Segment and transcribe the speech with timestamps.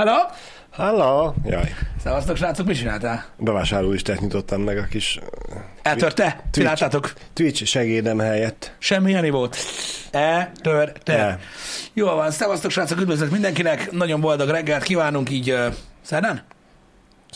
[0.00, 0.30] Halló?
[0.70, 1.34] Halló!
[1.44, 3.24] Jaj, Szevasztok, srácok, mit csináltál?
[3.36, 5.18] bevásárló is nyitottam meg a kis
[5.82, 6.42] Eltörte?
[6.50, 7.12] Ti láttátok?
[7.32, 8.72] Twitch segédem helyett.
[8.78, 9.56] Semmi Jani volt.
[10.10, 11.18] Eltörte.
[11.18, 11.38] El.
[11.92, 13.90] Jól van, szevasztok, srácok, üdvözlet mindenkinek.
[13.90, 15.66] Nagyon boldog reggelt kívánunk így uh,
[16.02, 16.42] szerdán?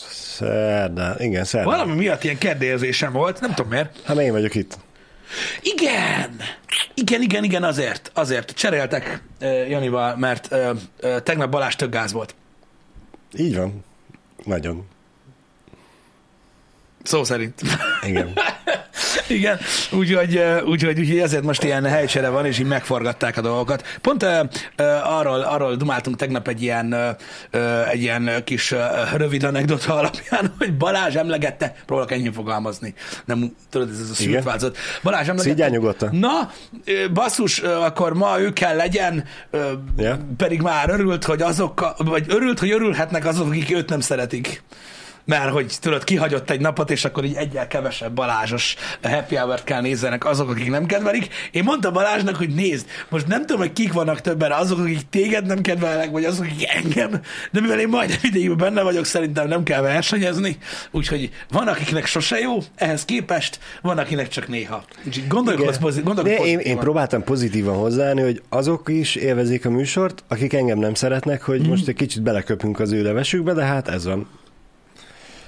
[0.07, 1.71] Szerdán, igen, szerdán.
[1.71, 3.99] Valami miatt ilyen kedélyezésem volt, nem tudom miért.
[4.05, 4.77] Hát én vagyok itt.
[5.61, 6.39] Igen!
[6.93, 8.11] Igen, igen, igen, azért.
[8.13, 8.51] Azért.
[8.51, 10.69] Cseréltek uh, Janival, mert uh,
[11.01, 12.35] uh, tegnap Balázs tök gáz volt.
[13.37, 13.83] Így van.
[14.45, 14.85] Nagyon.
[17.05, 17.61] Szó szerint.
[18.07, 18.33] Igen.
[19.27, 19.57] Igen,
[19.91, 23.83] úgyhogy, úgyhogy, úgyhogy ezért most ilyen helycsere van, és így megforgatták a dolgokat.
[24.01, 24.29] Pont uh,
[24.77, 28.79] uh, arról, arról dumáltunk tegnap egy ilyen, uh, uh, egy ilyen kis uh,
[29.17, 32.93] rövid anekdota alapján, hogy Balázs emlegette, próbálok ennyi fogalmazni,
[33.25, 34.77] nem tudod, ez, a szült változat.
[35.03, 35.69] Balázs emlegette.
[35.69, 36.15] Nyugodtan.
[36.15, 36.51] Na,
[37.13, 40.17] basszus, akkor ma ő kell legyen, ö, Ja.
[40.37, 44.63] pedig már örült, hogy azok, vagy örült, hogy örülhetnek azok, akik őt nem szeretik.
[45.25, 49.81] Mert hogy tudod, kihagyott egy napot, és akkor így egyel kevesebb Balázsos happy hour kell
[49.81, 51.27] nézzenek azok, akik nem kedvelik.
[51.51, 55.45] Én mondtam Balázsnak, hogy nézd, most nem tudom, hogy kik vannak többen, azok, akik téged
[55.45, 57.09] nem kedvelnek, vagy azok, akik engem,
[57.51, 60.57] de mivel én majdnem idejében benne vagyok, szerintem nem kell versenyezni,
[60.91, 64.83] úgyhogy van, akiknek sose jó, ehhez képest, van, akinek csak néha.
[65.05, 66.79] Úgyhogy gondolkodsz, pozit- De gondolkodsz én, én pozitívan.
[66.83, 71.69] próbáltam pozitívan hozzáállni, hogy azok is élvezik a műsort, akik engem nem szeretnek, hogy Mhm.
[71.69, 74.27] most egy kicsit beleköpünk az ő levesükbe, de hát ez van.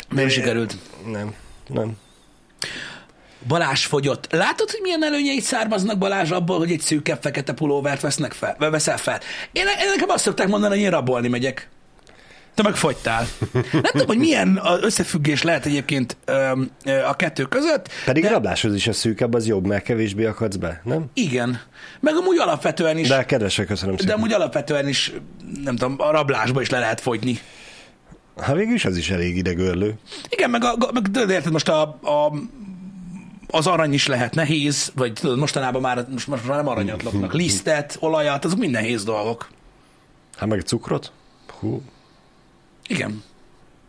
[0.10, 0.76] Nem sikerült.
[1.06, 1.34] Nem,
[1.68, 1.98] nem.
[3.48, 4.28] Balázs fogyott.
[4.32, 8.98] Látod, hogy milyen előnyeit származnak Balázs abból, hogy egy szűkebb fekete pulóvert vesznek fel, veszel
[8.98, 9.20] fel?
[9.52, 11.70] Én, én nekem azt szokták mondani, hogy én rabolni megyek.
[12.54, 13.28] Te meg fogytál.
[13.72, 17.90] Nem tudom, hogy milyen összefüggés lehet egyébként öm, ö, a kettő között.
[18.06, 18.34] Pedig de de...
[18.36, 21.06] rabláshoz is a szűkebb, az jobb, mert kevésbé akadsz be, nem?
[21.14, 21.62] Igen.
[22.00, 24.16] Meg amúgy alapvetően is, De de, kedvesek, köszönöm de szépen.
[24.18, 25.12] amúgy alapvetően is,
[25.64, 27.40] nem tudom, a rablásba is le lehet fogyni.
[28.40, 29.98] Hát végül is az is elég idegörlő.
[30.30, 32.34] Igen, meg, a, meg tudod, érted, most a, a,
[33.48, 37.34] az arany is lehet nehéz, vagy tudod, mostanában már, most, most már nem aranyat lopnak,
[37.44, 39.50] lisztet, olajat, azok mind nehéz dolgok.
[40.38, 41.12] Hát meg cukrot?
[41.60, 41.82] Hú.
[42.88, 43.24] Igen.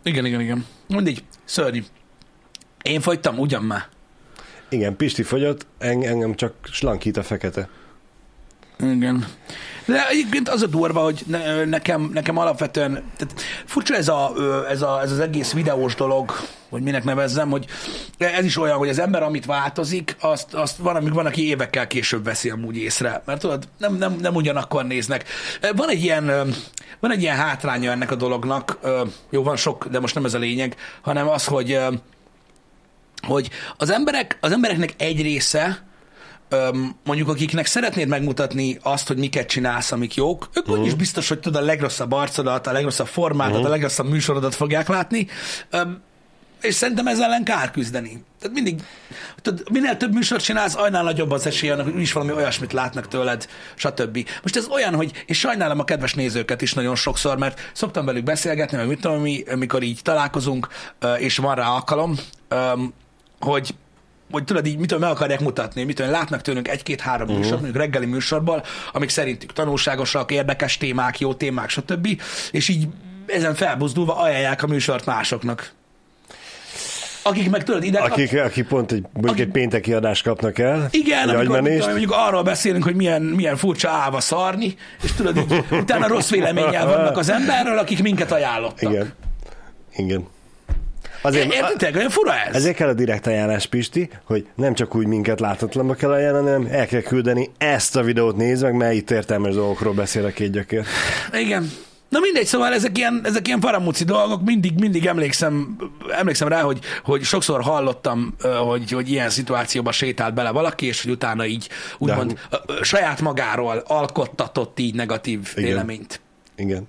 [0.03, 0.65] Igen, igen, igen.
[0.87, 1.83] Mindig, szörnyű.
[2.83, 3.87] Én fogytam, ugyan már.
[4.69, 7.69] Igen, Pisti fogyott, eng- engem csak slankít a fekete.
[8.79, 9.25] Igen.
[9.85, 14.33] De egyébként az a durva, hogy ne, nekem, nekem alapvetően, tehát furcsa ez, a,
[14.69, 16.31] ez, a, ez az egész videós dolog,
[16.69, 17.65] vagy minek nevezzem, hogy
[18.17, 21.87] ez is olyan, hogy az ember, amit változik, azt, azt van, amíg van, aki évekkel
[21.87, 23.21] később veszi amúgy észre.
[23.25, 25.25] Mert tudod, nem, nem, nem ugyanakkor néznek.
[25.75, 26.25] Van egy ilyen,
[26.99, 28.79] van egy ilyen hátránya ennek a dolognak,
[29.29, 31.79] jó, van sok, de most nem ez a lényeg, hanem az, hogy
[33.27, 35.88] hogy az, emberek, az embereknek egy része,
[36.49, 40.85] öm, mondjuk akiknek szeretnéd megmutatni azt, hogy miket csinálsz, amik jók, ők uh-huh.
[40.85, 43.67] is biztos, hogy tudod a legrosszabb arcodat, a legrosszabb formádat, uh-huh.
[43.67, 45.27] a legrosszabb műsorodat fogják látni,
[45.69, 46.01] öm,
[46.61, 48.23] és szerintem ezzel ellen kár küzdeni.
[48.39, 48.81] Tehát mindig,
[49.41, 53.07] tudod, minél több műsort csinálsz, annál nagyobb az esély annak, hogy is valami olyasmit látnak
[53.07, 54.29] tőled, stb.
[54.41, 58.23] Most ez olyan, hogy, és sajnálom a kedves nézőket is nagyon sokszor, mert szoktam velük
[58.23, 60.67] beszélgetni, meg mit tudom, mi, amikor így találkozunk,
[61.17, 62.15] és van rá alkalom,
[63.39, 63.75] hogy
[64.31, 67.41] hogy tudod, így mitől meg akarják mutatni, mitől látnak tőlünk egy-két-három uh-huh.
[67.41, 68.63] műsor, mondjuk reggeli műsorból,
[68.93, 72.21] amik szerintük tanulságosak, érdekes témák, jó témák, stb.
[72.51, 72.87] És így
[73.25, 75.71] ezen felbuzdulva ajánlják a műsort másoknak.
[77.23, 80.87] Akik meg tudod, ide Akik, akik pont egy, mondjuk Akik- egy pénteki adást kapnak el.
[80.91, 85.63] igen, amikor tudom, mondjuk arról beszélünk, hogy milyen, milyen furcsa állva szarni, és tudod, így,
[85.71, 88.91] utána rossz véleménnyel vannak az emberről, akik minket ajánlottak.
[88.91, 89.13] Igen.
[89.95, 90.27] Igen.
[91.21, 91.95] Azért, Értitek?
[91.95, 92.55] Olyan fura ez?
[92.55, 96.67] ezért kell a direkt ajánlás, Pisti, hogy nem csak úgy minket láthatatlanba kell ajánlani, hanem
[96.71, 100.51] el kell küldeni ezt a videót nézd meg, mert itt értelmes dolgokról beszél a két
[100.51, 100.85] gyökér.
[101.33, 101.71] Igen.
[102.09, 105.77] Na mindegy, szóval ezek ilyen, ezek ilyen faramúci dolgok, mindig, mindig emlékszem,
[106.11, 108.35] emlékszem rá, hogy, hogy sokszor hallottam,
[108.67, 113.83] hogy, hogy ilyen szituációba sétált bele valaki, és hogy utána így úgymond ö, saját magáról
[113.87, 115.69] alkottatott így negatív Igen.
[115.69, 116.21] véleményt.
[116.55, 116.87] Igen.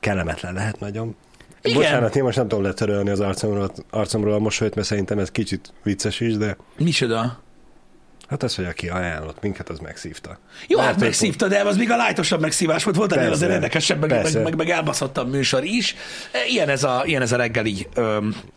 [0.00, 1.16] Kellemetlen lehet nagyon.
[1.62, 1.76] Igen.
[1.76, 5.72] Bocsánat, én most nem tudom letörölni az arcomról, arcomról a mosolyt, mert szerintem ez kicsit
[5.82, 7.38] vicces is, de Micsoda?
[8.30, 10.38] Hát az, hogy aki ajánlott minket, az megszívta.
[10.66, 14.00] Jó, Lehet, hát megszívta, de ez még a lájtosabb megszívás volt, volt ennél azért érdekesebb,
[14.00, 15.96] meg, meg, meg, meg elbaszottabb műsor is.
[16.32, 17.86] E, Ilyen ez a, ilyen ez a reggeli,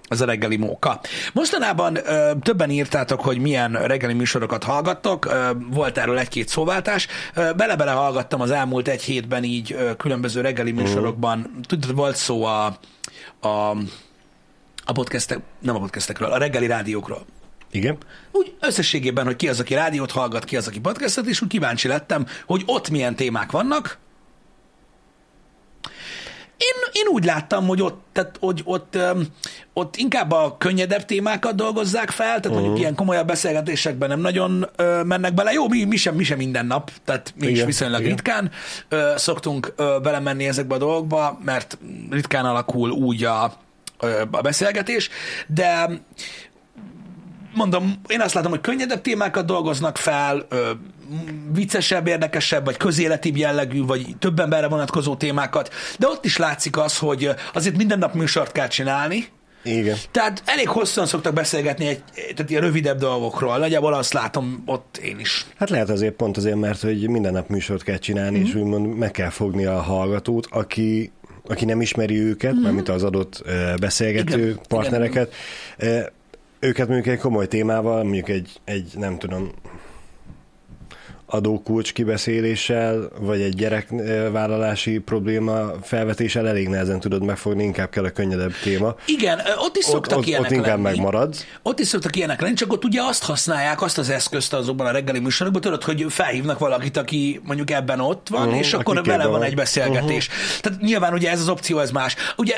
[0.07, 0.99] ez a reggeli móka.
[1.33, 1.99] Mostanában
[2.41, 5.33] többen írtátok, hogy milyen reggeli műsorokat hallgattok,
[5.69, 7.07] volt erről egy-két szóváltás.
[7.33, 11.59] Bele-bele hallgattam az elmúlt egy hétben így különböző reggeli műsorokban.
[11.67, 12.65] Tudod, volt szó a,
[13.39, 13.47] a,
[14.85, 17.25] a podcastek, nem a podcastekről, a reggeli rádiókról.
[17.73, 17.97] Igen?
[18.31, 21.87] Úgy összességében, hogy ki az, aki rádiót hallgat, ki az, aki podcastet, és úgy kíváncsi
[21.87, 23.97] lettem, hogy ott milyen témák vannak.
[26.57, 29.27] Én én úgy láttam, hogy ott, tehát, hogy ott, öm,
[29.73, 32.59] ott inkább a könnyedebb témákat dolgozzák fel, tehát uh-huh.
[32.59, 35.51] mondjuk ilyen komolyabb beszélgetésekben nem nagyon ö, mennek bele.
[35.51, 38.11] Jó, mi, mi, sem, mi sem minden nap, tehát mi igen, is viszonylag igen.
[38.11, 38.51] ritkán
[38.89, 41.77] ö, szoktunk ö, belemenni ezekbe a dolgokba, mert
[42.09, 43.53] ritkán alakul úgy a,
[43.99, 45.09] ö, a beszélgetés,
[45.47, 45.89] de
[47.53, 50.71] mondom, én azt látom, hogy könnyedebb témákat dolgoznak fel, ö,
[51.53, 56.97] viccesebb, érdekesebb, vagy közéletibb jellegű, vagy több emberre vonatkozó témákat, de ott is látszik az,
[56.97, 59.27] hogy azért minden nap műsort kell csinálni,
[59.63, 59.97] Igen.
[60.11, 63.57] tehát elég hosszan szoktak beszélgetni egy, tehát ilyen rövidebb dolgokról.
[63.57, 65.45] Nagyjából azt látom ott én is.
[65.57, 68.47] Hát lehet azért pont azért, mert hogy minden nap műsort kell csinálni, mm-hmm.
[68.47, 71.11] és úgymond meg kell fogni a hallgatót, aki
[71.47, 72.73] aki nem ismeri őket, mm-hmm.
[72.73, 73.43] mint az adott
[73.79, 74.59] beszélgető Igen.
[74.67, 75.33] partnereket,
[75.77, 76.11] Igen.
[76.63, 79.51] Őket mondjuk egy komoly témával, mondjuk egy, egy nem tudom,
[81.33, 88.53] adókulcs kibeszéléssel, vagy egy gyerekvállalási probléma felvetéssel elég nehezen tudod megfogni, inkább kell a könnyedebb
[88.63, 88.95] téma.
[89.05, 90.81] Igen, ott is szoktak ott, ilyenek ott inkább lenni.
[90.81, 91.45] megmaradsz.
[91.61, 94.91] Ott is szoktak ilyenek lenni, csak ott ugye azt használják, azt az eszközt azokban a
[94.91, 99.25] reggeli műsorokban, tudod, hogy felhívnak valakit, aki mondjuk ebben ott van, uh-huh, és akkor vele
[99.25, 100.27] van egy beszélgetés.
[100.27, 100.61] Uh-huh.
[100.61, 102.15] Tehát nyilván ugye ez az opció, ez más.
[102.37, 102.55] Ugye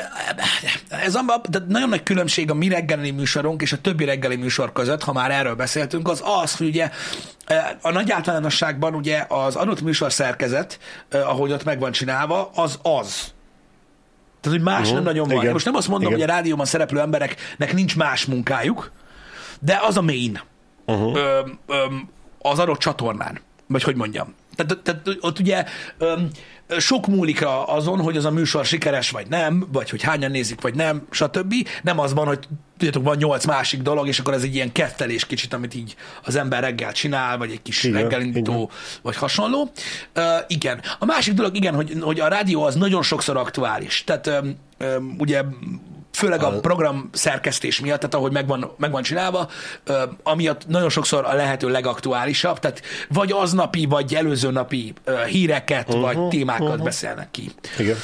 [0.88, 4.72] ez a, tehát nagyon nagy különbség a mi reggeli műsorunk és a többi reggeli műsor
[4.72, 6.90] között, ha már erről beszéltünk, az az, hogy ugye
[7.80, 8.10] a nagy
[8.66, 10.78] általánosságban ugye az adott műsor szerkezet,
[11.10, 13.34] ahogy ott meg van csinálva, az az.
[14.40, 14.94] Tehát, hogy más uh-huh.
[14.94, 15.40] nem nagyon van.
[15.40, 15.52] Igen.
[15.52, 16.20] Most nem azt mondom, Igen.
[16.20, 18.90] hogy a rádióban szereplő embereknek nincs más munkájuk,
[19.60, 20.40] de az a main
[20.86, 21.16] uh-huh.
[21.16, 21.84] ö, ö,
[22.38, 23.40] az adott csatornán.
[23.68, 24.34] Vagy hogy mondjam.
[24.54, 25.64] Tehát, tehát ott ugye
[25.98, 26.20] ö,
[26.78, 30.74] sok múlik azon, hogy az a műsor sikeres vagy nem, vagy hogy hányan nézik vagy
[30.74, 31.54] nem, stb.
[31.82, 35.26] Nem az van, hogy tudjátok, van nyolc másik dolog, és akkor ez egy ilyen kettelés
[35.26, 38.68] kicsit, amit így az ember reggel csinál, vagy egy kis igen, reggelindító, igen.
[39.02, 39.70] vagy hasonló.
[40.16, 40.80] Uh, igen.
[40.98, 44.04] A másik dolog, igen, hogy, hogy a rádió az nagyon sokszor aktuális.
[44.04, 45.42] Tehát um, um, ugye
[46.16, 49.48] főleg a program szerkesztés miatt, tehát ahogy megvan, megvan csinálva,
[50.22, 54.92] amiatt nagyon sokszor a lehető legaktuálisabb, tehát vagy aznapi, vagy előző napi
[55.26, 56.84] híreket, uh-huh, vagy témákat uh-huh.
[56.84, 57.50] beszélnek ki.
[57.78, 57.96] Igen.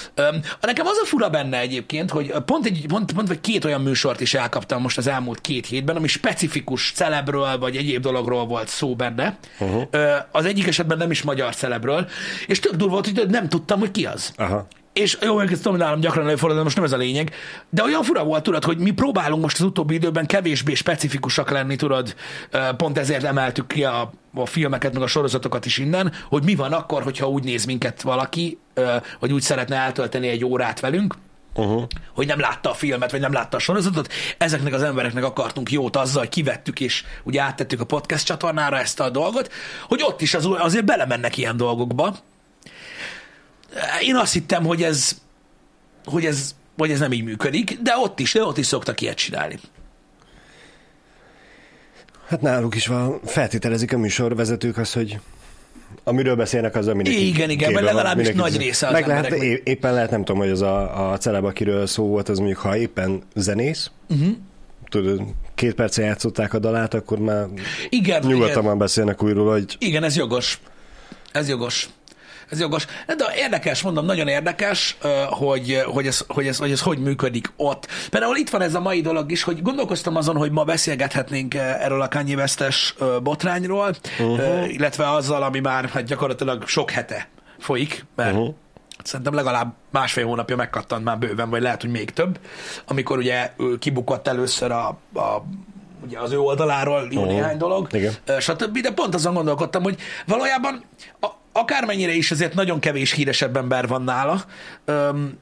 [0.61, 4.21] Nekem az a fura benne egyébként, hogy pont, egy, pont, pont vagy két olyan műsort
[4.21, 8.95] is elkaptam most az elmúlt két hétben, ami specifikus celebről, vagy egyéb dologról volt szó
[8.95, 9.39] benne.
[9.59, 9.83] Uh-huh.
[10.33, 12.09] Az egyik esetben nem is magyar celebről,
[12.47, 14.33] és tök durva volt, hogy nem tudtam, hogy ki az.
[14.37, 17.35] Aha és jó, ezt tudom, nálam gyakran előfordul, de most nem ez a lényeg,
[17.71, 21.77] de olyan fura volt, tudod, hogy mi próbálunk most az utóbbi időben kevésbé specifikusak lenni,
[21.77, 22.15] tudod,
[22.77, 26.73] pont ezért emeltük ki a, a filmeket, meg a sorozatokat is innen, hogy mi van
[26.73, 28.59] akkor, hogyha úgy néz minket valaki,
[29.19, 31.15] hogy úgy szeretne eltölteni egy órát velünk,
[31.55, 31.83] uh-huh.
[32.15, 34.13] hogy nem látta a filmet, vagy nem látta a sorozatot.
[34.39, 39.01] Ezeknek az embereknek akartunk jót azzal, hogy kivettük, és ugye áttettük a podcast csatornára ezt
[39.01, 39.53] a dolgot,
[39.89, 42.17] hogy ott is az, azért belemennek ilyen dolgokba,
[44.03, 45.21] én azt hittem, hogy ez,
[46.05, 49.17] hogy ez, hogy ez nem így működik, de ott is, de ott is szoktak ilyet
[49.17, 49.59] csinálni.
[52.27, 55.21] Hát náluk is van, feltételezik a műsorvezetők az, hogy
[56.05, 59.33] amiről beszélnek, az a mindenki Igen, igen, mert legalábbis nagy része az meg lehet,
[59.65, 62.77] éppen lehet, nem tudom, hogy az a, a celeb, akiről szó volt, az mondjuk, ha
[62.77, 64.29] éppen zenész, uh-huh.
[64.89, 65.23] tudod,
[65.55, 67.47] két percen játszották a dalát, akkor már
[67.89, 68.79] igen, nyugodtan igen.
[68.79, 69.77] beszélnek újról, hogy...
[69.79, 70.61] Igen, ez jogos.
[71.33, 71.89] Ez jogos.
[72.53, 72.87] Ez jogos.
[73.07, 74.97] De érdekes, mondom, nagyon érdekes,
[75.29, 77.87] hogy, hogy, ez, hogy, ez, hogy ez hogy működik ott.
[78.11, 82.03] Például itt van ez a mai dolog is, hogy gondolkoztam azon, hogy ma beszélgethetnénk erről
[82.03, 84.73] a Kanye West-es botrányról, uh-huh.
[84.73, 87.29] illetve azzal, ami már hát gyakorlatilag sok hete
[87.59, 88.55] folyik, mert uh-huh.
[89.05, 92.39] Szerintem legalább másfél hónapja megkattant már bőven, vagy lehet, hogy még több,
[92.87, 95.45] amikor ugye kibukott először a, a
[96.05, 97.35] ugye az ő oldaláról jó uh-huh.
[97.35, 98.13] néhány dolog, Igen.
[98.41, 98.79] stb.
[98.79, 100.85] De pont azon gondolkodtam, hogy valójában
[101.21, 104.45] a, akármennyire is azért nagyon kevés híresebb ember van nála,
[104.85, 105.39] öm,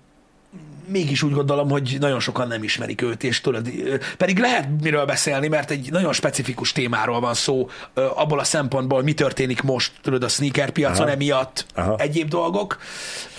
[0.90, 3.68] mégis úgy gondolom, hogy nagyon sokan nem ismerik őt, és tudod,
[4.16, 9.12] pedig lehet miről beszélni, mert egy nagyon specifikus témáról van szó, abból a szempontból, mi
[9.12, 11.14] történik most, tudod, a sneaker piacon Aha.
[11.14, 11.96] emiatt, Aha.
[11.98, 12.78] egyéb dolgok.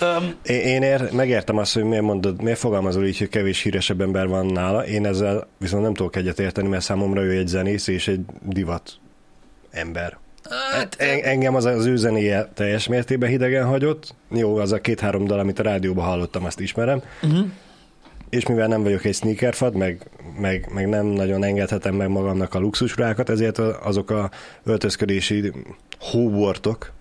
[0.00, 4.28] Um, én, ér, megértem azt, hogy miért mondod, miért fogalmazol így, hogy kevés híresebb ember
[4.28, 8.08] van nála, én ezzel viszont nem tudok egyet érteni, mert számomra ő egy zenész és
[8.08, 8.92] egy divat
[9.70, 10.21] ember.
[10.72, 14.14] Hát, Engem az az ő zenéje teljes mértékben hidegen hagyott.
[14.30, 17.02] Jó, az a két-három dal, amit a rádióban hallottam, azt ismerem.
[17.22, 17.46] Uh-huh.
[18.30, 22.58] És mivel nem vagyok egy sneakerfad, meg, meg, meg nem nagyon engedhetem meg magamnak a
[22.58, 24.30] luxusrákat, ezért azok a
[24.64, 25.52] öltözködési
[26.00, 26.92] hóbortok,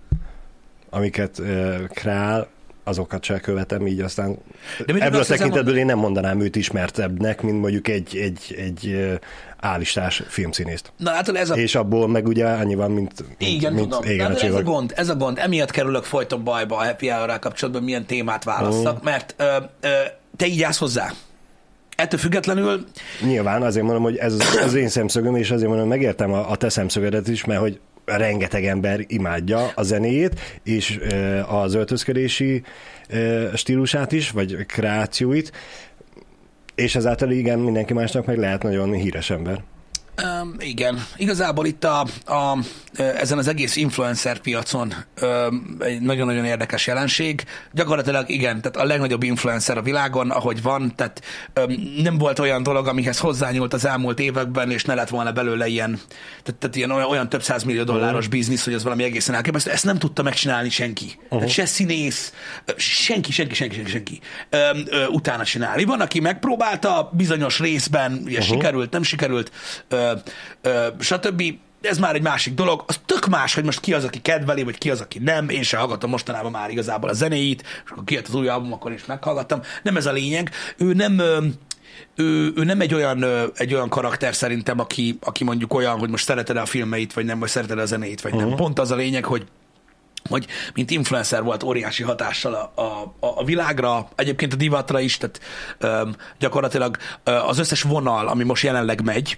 [0.90, 2.48] amiket uh, král,
[2.92, 4.38] azokat se követem, így aztán
[4.86, 9.12] De ebből a tekintetből én nem mondanám őt ismertebbnek, mint mondjuk egy, egy, egy
[9.58, 10.92] állistás filmszínészt.
[10.98, 11.56] Na hát ez a...
[11.56, 14.12] És abból meg ugye annyi van, mint, mint Igen, mint tudom.
[14.12, 15.38] Igen, ez a gond, ez a gond.
[15.38, 19.04] Emiatt kerülök folyton bajba a happy hour kapcsolatban, milyen témát választak, uh-huh.
[19.04, 19.90] mert ö, ö,
[20.36, 21.12] te így állsz hozzá?
[21.96, 22.86] Ettől függetlenül...
[23.22, 26.70] Nyilván azért mondom, hogy ez az én szemszögöm, és azért mondom, megértem a, a te
[26.70, 31.00] szemszögedet is, mert hogy rengeteg ember imádja a zenéjét, és
[31.48, 32.64] az öltözködési
[33.56, 35.52] stílusát is, vagy kreációit,
[36.76, 39.64] és ezáltal igen, mindenki másnak meg lehet nagyon híres ember.
[40.24, 42.58] Um, igen, igazából itt a, a,
[42.94, 47.44] ezen az egész influencer piacon um, egy nagyon-nagyon érdekes jelenség.
[47.72, 51.22] Gyakorlatilag igen, tehát a legnagyobb influencer a világon, ahogy van, tehát
[51.60, 55.68] um, nem volt olyan dolog, amihez hozzányúlt az elmúlt években, és ne lett volna belőle
[55.68, 56.00] ilyen,
[56.44, 58.32] tehát, tehát ilyen olyan, olyan több millió dolláros uh-huh.
[58.32, 59.72] biznisz, hogy az valami egészen elképesztő.
[59.72, 61.06] Ezt nem tudta megcsinálni senki.
[61.06, 61.30] Uh-huh.
[61.30, 62.34] Tehát se színész,
[62.78, 64.20] senki, senki, senki, senki, senki
[64.52, 65.84] um, uh, utána csinálni.
[65.84, 68.56] Van, aki megpróbálta, bizonyos részben, ugye uh-huh.
[68.56, 69.52] sikerült, nem sikerült,
[69.92, 70.01] uh,
[70.62, 71.44] ö, stb.
[71.82, 72.84] Ez már egy másik dolog.
[72.88, 75.50] Az tök más, hogy most ki az, aki kedveli, vagy ki az, aki nem.
[75.50, 78.92] Én sem hallgatom mostanában már igazából a zenéit, és akkor kijött az új album, akkor
[78.92, 79.62] is meghallgattam.
[79.84, 80.52] Nem ez a lényeg.
[80.78, 81.20] Ő nem...
[82.16, 86.26] ő, ő nem egy olyan, egy olyan karakter szerintem, aki, aki mondjuk olyan, hogy most
[86.26, 88.48] szereted a filmeit, vagy nem, vagy szereted a zenét, vagy uh-huh.
[88.48, 88.58] nem.
[88.58, 89.46] Pont az a lényeg, hogy
[90.30, 95.40] hogy mint influencer volt óriási hatással a, a, a világra, egyébként a divatra is, tehát
[96.04, 99.38] um, gyakorlatilag uh, az összes vonal, ami most jelenleg megy,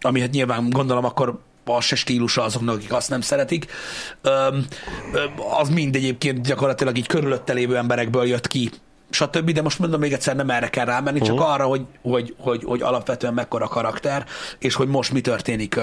[0.00, 3.66] ami hát nyilván gondolom akkor az se stílusa azoknak, akik azt nem szeretik.
[4.22, 4.66] Öm,
[5.58, 8.70] az mind egyébként gyakorlatilag így körülötte lévő emberekből jött ki,
[9.10, 9.50] stb.
[9.50, 11.36] De most mondom még egyszer, nem erre kell rámenni, uh-huh.
[11.36, 14.24] csak arra, hogy, hogy, hogy, hogy alapvetően mekkora karakter,
[14.58, 15.80] és hogy most mi történik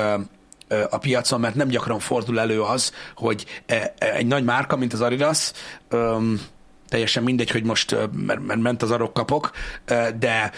[0.89, 4.93] a piacon, mert nem gyakran fordul elő az, hogy e, e, egy nagy márka, mint
[4.93, 5.51] az Adidas,
[6.91, 7.95] teljesen mindegy, hogy most
[8.25, 9.51] mert, mert ment az arok kapok,
[10.19, 10.51] de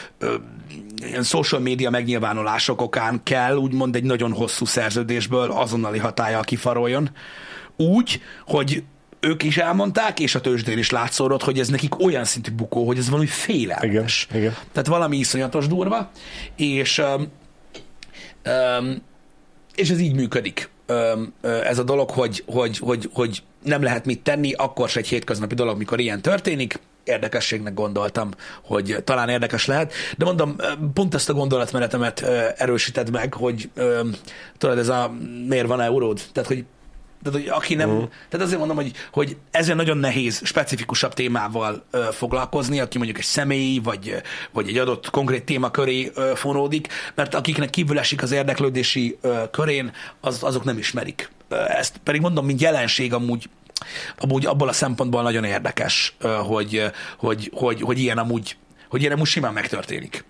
[1.06, 7.10] ilyen social média megnyilvánulások okán kell úgymond egy nagyon hosszú szerződésből azonnali hatája kifaroljon.
[7.78, 8.84] Úgy, hogy
[9.20, 12.98] ők is elmondták, és a tőzsdén is látszódott, hogy ez nekik olyan szintű bukó, hogy
[12.98, 14.28] ez valami félelmetes.
[14.30, 14.56] Igen, igen.
[14.72, 16.12] Tehát valami iszonyatos durva,
[16.56, 17.28] és um,
[18.80, 19.02] um,
[19.76, 20.70] és ez így működik.
[20.88, 25.08] Um, ez a dolog, hogy, hogy, hogy, hogy nem lehet mit tenni, akkor se egy
[25.08, 28.30] hétköznapi dolog, mikor ilyen történik, érdekességnek gondoltam,
[28.64, 30.56] hogy talán érdekes lehet, de mondom,
[30.94, 32.22] pont ezt a gondolatmenetemet
[32.58, 33.70] erősíted meg, hogy
[34.58, 35.14] tudod, ez a
[35.48, 36.22] miért van euród?
[36.32, 36.66] Tehát, hogy
[37.24, 38.10] tehát, hogy aki nem, uh-huh.
[38.30, 43.26] tehát azért mondom, hogy, hogy ezzel nagyon nehéz specifikusabb témával ö, foglalkozni, aki mondjuk egy
[43.26, 44.16] személy, vagy,
[44.52, 49.44] vagy egy adott konkrét téma köré ö, fonódik, mert akiknek kívül esik az érdeklődési ö,
[49.52, 49.92] körén,
[50.22, 51.30] az, azok nem ismerik.
[51.68, 53.50] Ezt pedig mondom, mint jelenség amúgy
[54.18, 58.58] amúgy abból a szempontból nagyon érdekes, hogy, hogy, hogy, hogy ilyen amúgy,
[58.90, 60.26] hogy ilyen amúgy simán megtörténik.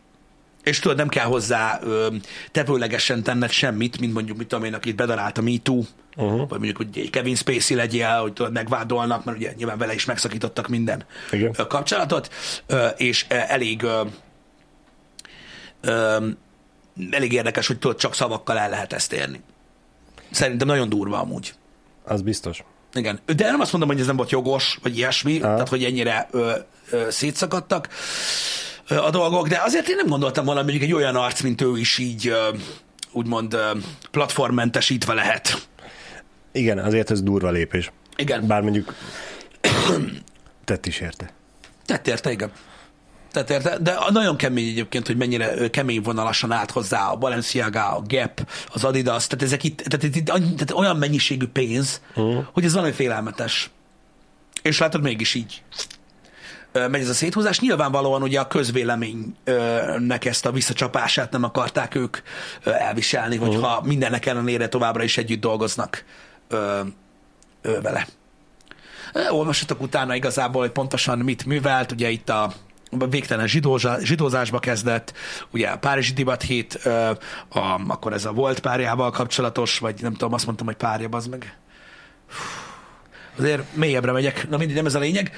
[0.64, 2.08] És tudod, nem kell hozzá ö,
[2.52, 5.84] tevőlegesen tenned semmit, mint mondjuk, mit tudom én, akit bedarált a MeToo,
[6.16, 6.38] uh-huh.
[6.38, 10.06] vagy mondjuk, hogy egy Kevin Spacey legyél, hogy tudod, megvádolnak, mert ugye nyilván vele is
[10.06, 11.56] megszakítottak minden Igen.
[11.68, 12.30] kapcsolatot,
[12.68, 14.02] ö, és elég ö,
[15.82, 16.28] ö,
[17.12, 19.42] elég érdekes, hogy tudod, csak szavakkal el lehet ezt érni.
[20.34, 21.54] Szerintem nagyon durva amúgy.
[22.04, 22.64] Az biztos.
[22.94, 23.20] Igen.
[23.36, 25.54] De nem azt mondom, hogy ez nem volt jogos, vagy ilyesmi, Aha.
[25.54, 26.52] tehát hogy ennyire ö,
[26.90, 27.88] ö, szétszakadtak
[28.88, 31.78] ö, a dolgok, de azért én nem gondoltam volna, mondjuk egy olyan arc, mint ő
[31.78, 32.50] is így ö,
[33.12, 33.72] úgymond ö,
[34.12, 35.68] platformmentesítve lehet.
[36.52, 37.92] Igen, azért ez durva lépés.
[38.16, 38.48] Igen.
[38.48, 38.94] Bár mondjuk
[40.66, 41.34] tett is érte.
[41.86, 42.52] Tett érte, igen.
[43.34, 48.02] Tehát érte, de nagyon kemény egyébként, hogy mennyire kemény vonalasan állt hozzá a Balenciaga, a
[48.08, 52.46] Gap, az Adidas, tehát ezek itt, tehát, itt, tehát olyan mennyiségű pénz, uh-huh.
[52.52, 53.70] hogy ez valami félelmetes.
[54.62, 55.64] És látod, mégis így
[56.74, 57.60] megy ez a széthúzás.
[57.60, 62.18] Nyilvánvalóan ugye a közvéleménynek ezt a visszacsapását nem akarták ők
[62.64, 63.54] elviselni, uh-huh.
[63.54, 66.04] hogyha mindennek ellenére továbbra is együtt dolgoznak
[67.62, 68.08] vele.
[69.30, 72.54] Olvassatok utána igazából, hogy pontosan mit művelt, ugye itt a
[73.10, 75.14] végtelen zsidózá, zsidózásba kezdett,
[75.52, 76.74] ugye a Párizsi Divat hét,
[77.50, 81.28] a, akkor ez a volt párjával kapcsolatos, vagy nem tudom, azt mondtam, hogy párja, az
[81.28, 81.58] meg.
[83.38, 85.32] Azért mélyebbre megyek, na mindig nem ez a lényeg.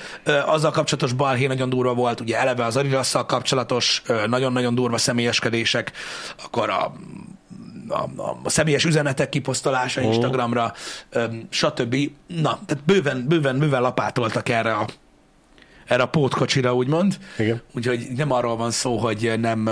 [0.46, 5.92] Azzal kapcsolatos balhé nagyon durva volt, ugye eleve az adidas kapcsolatos nagyon-nagyon durva személyeskedések,
[6.44, 6.94] akkor a
[7.88, 10.08] a, a, a személyes üzenetek kiposztolása oh.
[10.08, 10.74] Instagramra,
[11.50, 11.96] stb.
[12.28, 14.86] Na, tehát bőven, bőven, bőven lapátoltak erre a,
[15.86, 17.18] erre a pótkocsira, úgymond.
[17.38, 17.62] Igen.
[17.74, 19.66] Úgyhogy nem arról van szó, hogy nem,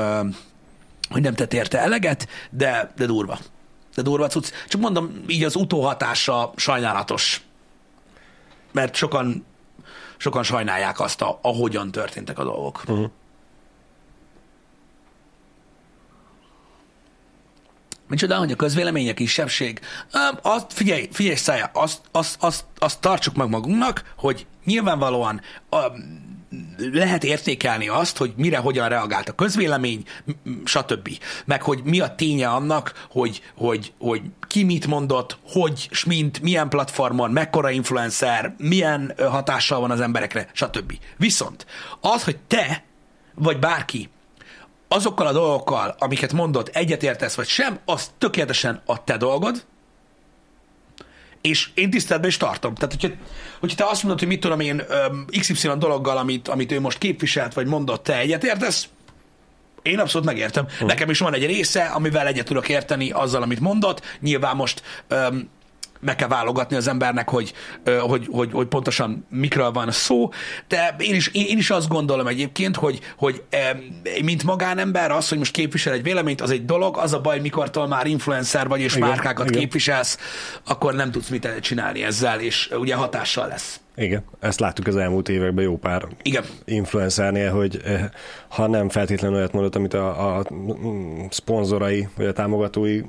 [1.09, 3.39] hogy nem tett érte eleget, de, de durva.
[3.95, 4.51] De durva cucc.
[4.67, 7.41] Csak mondom, így az utóhatása sajnálatos.
[8.71, 9.45] Mert sokan,
[10.17, 12.81] sokan sajnálják azt, a, ahogyan történtek a dolgok.
[12.87, 13.09] Uh-huh.
[18.07, 19.79] Micsoda, hogy a közvélemény a kisebbség?
[20.41, 25.77] Azt, figyelj, figyelj szája, azt, azt, azt, azt tartsuk meg magunknak, hogy nyilvánvalóan a,
[26.77, 30.03] lehet értékelni azt, hogy mire hogyan reagált a közvélemény,
[30.63, 31.09] stb.
[31.45, 36.41] Meg hogy mi a ténye annak, hogy, hogy, hogy ki mit mondott, hogy, s mint,
[36.41, 40.93] milyen platformon, mekkora influencer, milyen hatással van az emberekre, stb.
[41.17, 41.65] Viszont
[42.01, 42.83] az, hogy te,
[43.35, 44.09] vagy bárki
[44.87, 49.65] azokkal a dolgokkal, amiket mondott, egyetértesz vagy sem, az tökéletesen a te dolgod,
[51.43, 52.75] és én tiszteletben is tartom.
[52.75, 53.17] Tehát, hogyha,
[53.59, 54.83] hogyha te azt mondod, hogy mit tudom én,
[55.39, 58.87] XY dologgal, amit, amit ő most képviselt, vagy mondott, te egyetértesz,
[59.81, 60.65] én abszolút megértem.
[60.81, 60.87] Uh.
[60.87, 64.01] Nekem is van egy része, amivel egyet tudok érteni azzal, amit mondott.
[64.19, 65.49] Nyilván most öm,
[66.03, 67.53] meg kell válogatni az embernek, hogy,
[67.99, 70.29] hogy, hogy, hogy pontosan mikről van szó,
[70.67, 73.43] de én is, én, is azt gondolom egyébként, hogy, hogy
[74.23, 77.87] mint magánember az, hogy most képvisel egy véleményt, az egy dolog, az a baj, mikortól
[77.87, 79.59] már influencer vagy és Igen, márkákat igen.
[79.59, 80.17] képviselsz,
[80.65, 83.79] akkor nem tudsz mit csinálni ezzel, és ugye hatással lesz.
[83.95, 86.43] Igen, ezt láttuk az elmúlt években jó pár Igen.
[86.65, 88.09] influencernél, hogy eh,
[88.47, 93.01] ha nem feltétlenül olyat mondott, amit a, a mm, szponzorai vagy a támogatói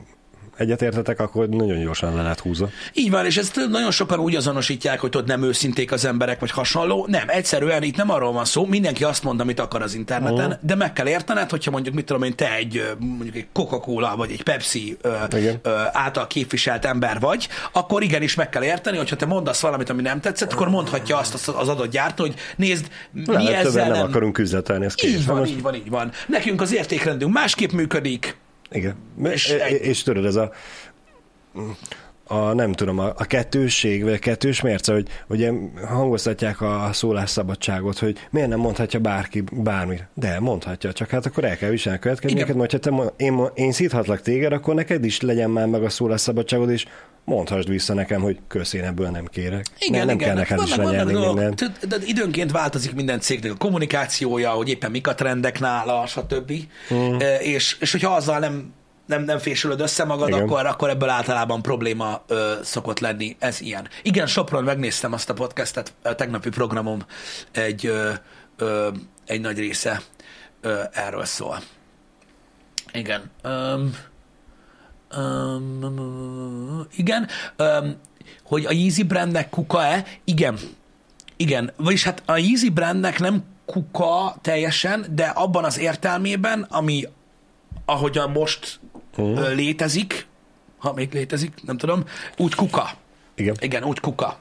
[0.57, 2.69] egyetértetek, akkor nagyon gyorsan le lehet húzva.
[2.93, 6.51] Így van, és ezt nagyon sokan úgy azonosítják, hogy ott nem őszinték az emberek, vagy
[6.51, 7.07] hasonló.
[7.11, 10.67] Nem, egyszerűen itt nem arról van szó, mindenki azt mond, amit akar az interneten, Mhm.
[10.67, 14.31] de meg kell értened, hogyha mondjuk, mit tudom én, te egy mondjuk egy Coca-Cola, vagy
[14.31, 15.59] egy Pepsi ö, Igen.
[15.63, 20.03] ö, által képviselt ember vagy, akkor igenis meg kell érteni, hogyha te mondasz valamit, ami
[20.03, 24.07] nem tetszett, akkor mondhatja azt az- adott gyártó, hogy nézd, mi Lehet, ezzel nem nem...
[24.07, 24.95] akarunk üzletelni, ez.
[25.05, 26.11] Így van, Most- így van, így van.
[26.27, 28.37] Nekünk az értékrendünk másképp működik.
[28.71, 28.97] Igen.
[29.23, 30.53] És És, és tudod, ez a
[32.27, 35.53] a nem tudom, a, a kettősség, vagy a kettős mérce, hogy ugye
[35.87, 40.07] hangoztatják a szólásszabadságot, hogy miért nem mondhatja bárki bármit.
[40.15, 43.73] De mondhatja, csak hát akkor el kell viselni a következményeket, mert ha te, én, én
[43.73, 46.85] szíthatlak téged, akkor neked is legyen már meg a szólásszabadságod, és
[47.25, 49.65] mondhassd vissza nekem, hogy kösz, én ebből nem kérek.
[49.79, 50.29] Igen, nem, nem igen.
[50.29, 51.87] kell neked is lenyelni mindent.
[51.89, 56.53] de időnként változik minden cégnek a kommunikációja, hogy éppen mik a trendek nála, stb.
[56.89, 57.21] Mhm.
[57.21, 58.73] E, És, és hogyha azzal nem,
[59.07, 60.43] nem, nem fésülöd össze magad, Igen.
[60.43, 63.37] akkor, akkor ebből általában probléma ö, szokott lenni.
[63.39, 63.89] Ez ilyen.
[64.03, 67.03] Igen, Sopron megnéztem azt a podcastet, a tegnapi programom
[67.53, 68.11] egy, ö,
[68.57, 68.89] ö,
[69.27, 70.03] egy nagy része
[70.61, 71.59] ö, erről szól.
[72.93, 73.31] Igen.
[73.45, 73.97] Um,
[75.17, 77.29] um, igen.
[77.59, 78.01] Um,
[78.45, 80.05] hogy a Yeezy brandnek kuka-e?
[80.25, 80.59] Igen.
[81.37, 81.73] Igen.
[81.77, 87.09] Vagyis hát a Yeezy brandnek nem kuka teljesen, de abban az értelmében, ami
[87.85, 88.81] ahogyan most
[89.17, 89.55] uh.
[89.55, 90.27] létezik,
[90.79, 92.05] ha még létezik, nem tudom,
[92.37, 92.91] úgy kuka.
[93.35, 93.57] Igen.
[93.61, 94.39] Igen, úgy kuka.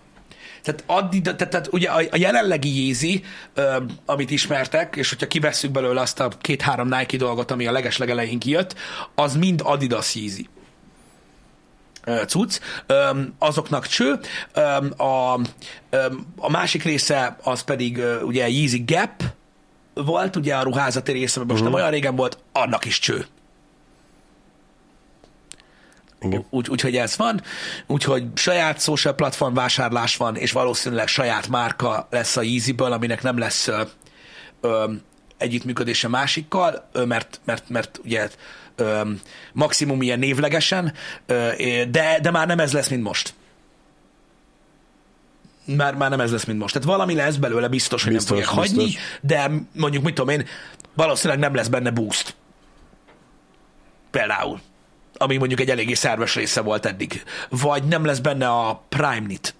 [0.63, 5.71] Tehát, addig, tehát, tehát ugye a, a jelenlegi Yeezy, ö, amit ismertek, és hogyha kivesszük
[5.71, 8.75] belőle azt a két-három Nike dolgot, ami a legeslegelején kijött,
[9.15, 10.49] az mind Adidas Yeezy
[12.27, 12.59] cucc,
[13.37, 14.19] azoknak cső.
[14.97, 15.33] A,
[16.37, 19.23] a másik része az pedig ugye Yeezy Gap
[19.93, 21.67] volt, ugye a ruházati része, most uh-huh.
[21.67, 23.25] nem olyan régen volt, annak is cső.
[26.23, 26.45] Igen.
[26.49, 27.41] Úgy, úgyhogy ez van,
[27.87, 33.37] úgyhogy saját social platform vásárlás van, és valószínűleg saját márka lesz a Yeezyből, aminek nem
[33.37, 33.81] lesz ö,
[34.61, 34.91] ö,
[35.37, 38.29] együttműködése másikkal, ö, mert, mert, mert ugye
[38.75, 39.01] ö,
[39.53, 40.93] maximum ilyen névlegesen,
[41.25, 41.51] ö,
[41.89, 43.33] de, de már nem ez lesz, mint most.
[45.65, 46.73] Már, már nem ez lesz, mint most.
[46.73, 49.19] Tehát valami lesz belőle, biztos, hogy Biztos, nem fogják hagyni, biztos.
[49.21, 50.45] de mondjuk, mit tudom én,
[50.93, 52.35] valószínűleg nem lesz benne boost.
[54.11, 54.59] Például
[55.17, 57.23] ami mondjuk egy eléggé szerves része volt eddig.
[57.49, 59.55] Vagy nem lesz benne a Prime Knit,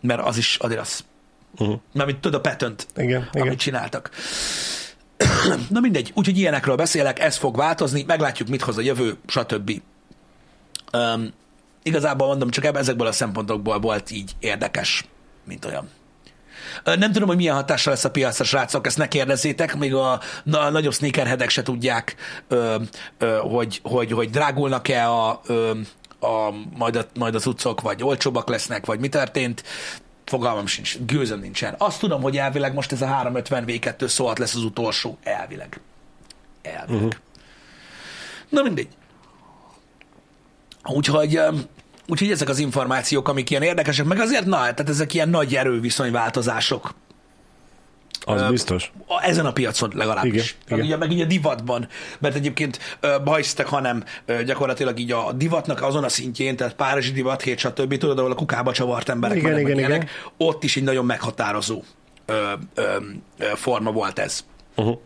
[0.00, 1.00] mert az is Adidas.
[1.58, 1.80] Uh-huh.
[1.92, 3.46] Mert tudod, a patent, Igen, igen.
[3.46, 4.10] amit csináltak.
[5.70, 9.80] Na mindegy, úgyhogy ilyenekről beszélek, ez fog változni, meglátjuk, mit hoz a jövő, stb.
[10.92, 11.32] Um,
[11.82, 15.04] igazából mondom, csak ezekből a szempontokból volt így érdekes,
[15.44, 15.88] mint olyan.
[16.84, 20.12] Nem tudom, hogy milyen hatással lesz a piacra, srácok, ezt ne kérdezzétek, még a,
[20.52, 22.16] a nagyobb sneakerheadek se tudják,
[22.48, 22.76] ö,
[23.18, 25.72] ö, hogy, hogy, hogy drágulnak-e a, ö,
[26.20, 29.62] a, majd, a, majd az utcok, vagy olcsóbbak lesznek, vagy mi történt.
[30.24, 31.74] Fogalmam sincs, gőzöm nincsen.
[31.78, 35.80] Azt tudom, hogy elvileg most ez a 350 V2 szólt lesz az utolsó, elvileg.
[36.62, 36.94] Elvileg.
[36.94, 37.12] Uh-huh.
[38.48, 38.88] Na mindegy.
[40.84, 41.40] Úgyhogy,
[42.08, 46.94] úgyhogy ezek az információk, amik ilyen érdekesek, meg azért, na, tehát ezek ilyen nagy erőviszonyváltozások
[48.24, 48.92] Az Ö, biztos.
[49.22, 50.56] ezen a piacon legalábbis.
[50.66, 50.84] Igen, igen.
[50.86, 51.88] Ugye, meg így a divatban,
[52.18, 52.98] mert egyébként
[53.36, 57.96] hisztek, hanem ö, gyakorlatilag így a divatnak azon a szintjén, tehát Párizsi divat, hét, stb.
[57.96, 61.82] Tudod, ahol a kukába csavart emberek Igen, igen, ilyenek, ott is egy nagyon meghatározó
[62.26, 62.96] ö, ö,
[63.54, 64.44] forma volt ez.
[64.76, 64.98] Uh-huh.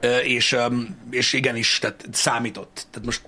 [0.00, 0.66] Ö, és, ö,
[1.10, 2.86] és igenis, tehát számított.
[2.90, 3.22] Tehát most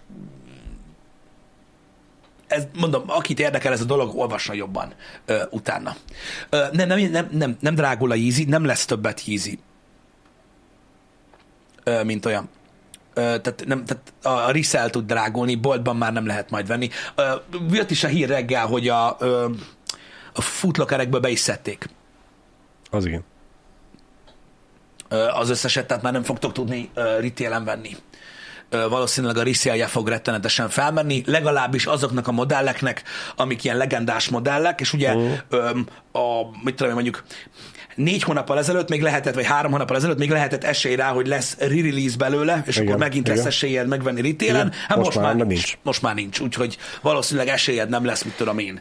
[2.46, 4.92] ez, mondom, akit érdekel ez a dolog, olvassa jobban
[5.26, 5.96] ö, utána.
[6.50, 9.58] Ö, nem, nem, nem, nem, nem drágul a Yeezy, nem lesz többet Yeezy,
[11.84, 12.48] ö, mint olyan.
[13.14, 16.88] Ö, tehát, nem, tehát a resell tud drágulni, boltban már nem lehet majd venni.
[17.14, 17.34] Ö,
[17.70, 19.50] jött is a hír reggel, hogy a, ö,
[20.34, 21.88] a footlockerekből be is szedték
[22.90, 23.24] Az igen.
[25.08, 27.96] ö, az összeset, tehát már nem fogtok tudni ö, retailen venni.
[28.70, 33.02] Valószínűleg a resale fog rettenetesen felmenni, legalábbis azoknak a modelleknek,
[33.36, 35.14] amik ilyen legendás modellek, és ugye
[35.48, 35.70] ö,
[36.12, 36.20] a,
[36.62, 37.24] mit tudom én, mondjuk
[37.94, 41.56] négy hónappal ezelőtt még lehetett, vagy három hónappal ezelőtt még lehetett esély rá, hogy lesz
[41.58, 43.48] re-release belőle, és Igen, akkor megint lesz igen.
[43.48, 44.28] esélyed megvenni.
[44.28, 45.78] Igen, Hát most, most már már nincs.
[45.82, 48.80] Most már nincs, úgyhogy valószínűleg esélyed nem lesz, mit tudom én,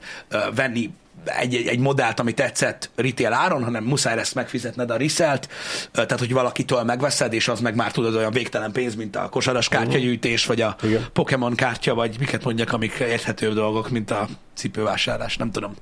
[0.56, 0.94] venni
[1.26, 5.50] egy, egy, egy modellt, ami tetszett retail áron, hanem muszáj lesz megfizetned a reselt,
[5.92, 9.68] tehát hogy valakitől megveszed, és az meg már tudod olyan végtelen pénz, mint a kosaras
[9.68, 11.06] kártyagyűjtés, vagy a Igen.
[11.14, 15.74] Pokémon kártya, vagy miket mondjak, amik érthetőbb dolgok, mint a cipővásárlás, nem tudom.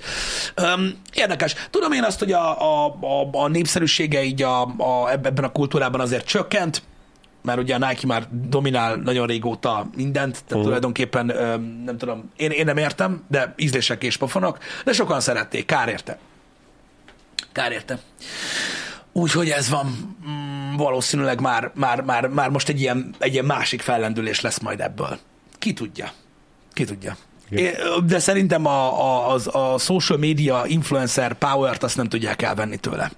[0.55, 1.55] Öm, érdekes.
[1.69, 5.99] Tudom én azt, hogy a, a, a, a népszerűsége így a, a, ebben a kultúrában
[5.99, 6.81] azért csökkent,
[7.43, 10.63] mert ugye a Nike már dominál nagyon régóta mindent, tehát uh-huh.
[10.63, 11.25] tulajdonképpen
[11.85, 16.17] nem tudom, én, én nem értem, de ízlések és pofonok, de sokan szerették, kár érte.
[17.51, 17.99] Kár érte.
[19.11, 23.81] Úgyhogy ez van, mm, valószínűleg már, már, már, már most egy ilyen, egy ilyen másik
[23.81, 25.19] fellendülés lesz majd ebből.
[25.59, 26.11] Ki tudja.
[26.73, 27.17] Ki tudja.
[27.49, 27.71] É,
[28.05, 33.11] De szerintem a, a, az, a social media influencer power-t azt nem tudják elvenni tőle.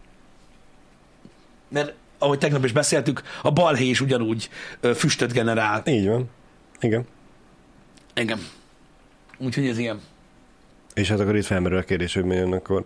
[1.67, 1.93] Mert
[2.25, 4.49] ahogy tegnap is beszéltük, a balhé is ugyanúgy
[4.95, 5.83] füstöt generál.
[5.85, 6.29] Így van.
[6.79, 7.05] Igen.
[8.15, 8.39] Igen.
[9.37, 9.99] Úgyhogy ez ilyen.
[10.93, 12.85] És hát akkor itt felmerül a kérdés, hogy milyen akkor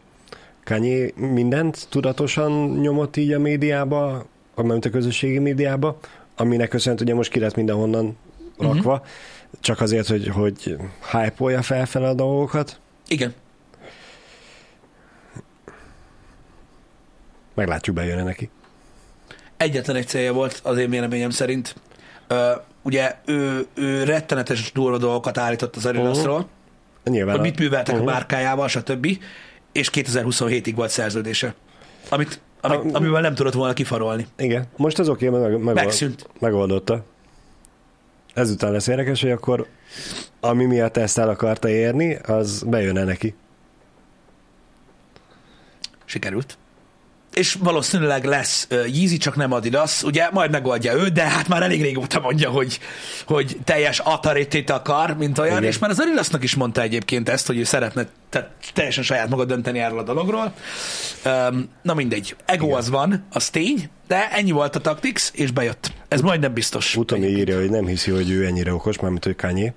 [0.64, 4.26] Kanye mindent tudatosan nyomott így a médiába,
[4.56, 6.00] amint a közösségi médiába,
[6.36, 8.18] aminek köszönhetően ugye most ki lett mindenhonnan
[8.58, 9.08] rakva, uh-huh.
[9.60, 10.78] csak azért, hogy, hogy
[11.12, 12.80] hype-olja felfele a dolgokat.
[13.08, 13.34] Igen.
[17.54, 18.50] Meglátjuk, bejön neki.
[19.60, 21.76] Egyetlen egy célja volt az én véleményem szerint.
[22.28, 26.48] Ö, ugye ő, ő rettenetes durva dolgokat állított az Adidasról,
[27.04, 28.06] Nyilván hogy mit műveltek a Mhm.
[28.08, 29.08] márkájával, stb.
[29.72, 31.54] És 2027-ig volt szerződése.
[32.10, 34.28] Amit, amit, A- amivel nem tudott volna kifarolni.
[34.38, 34.66] Igen.
[34.76, 36.30] Most az oké, meg, meg, Megszűnt.
[36.40, 37.06] megoldotta.
[38.34, 39.68] Ezután lesz érdekes, hogy akkor
[40.40, 43.36] ami miatt ezt el akarta érni, az bejön neki.
[46.06, 46.58] Sikerült.
[47.34, 50.04] És valószínűleg lesz Yeezy, csak nem Adidas.
[50.04, 52.80] Ugye majd megoldja ő, de hát már elég régóta mondja, hogy,
[53.26, 55.70] hogy teljes atarétét akar, mint olyan, Igen.
[55.70, 59.46] és már az Adidasnak is mondta egyébként ezt, hogy ő szeretne tehát teljesen saját maga
[59.46, 60.54] dönteni erről a dologról.
[61.26, 62.36] Um, na mindegy.
[62.46, 62.78] Ego Igen.
[62.78, 65.92] az van, az tény, de ennyi volt a Tactics, és bejött.
[66.08, 66.96] Ez majdnem biztos.
[66.96, 69.74] Utomi írja, hogy nem hiszi, hogy ő ennyire okos, mármint ő Kanye.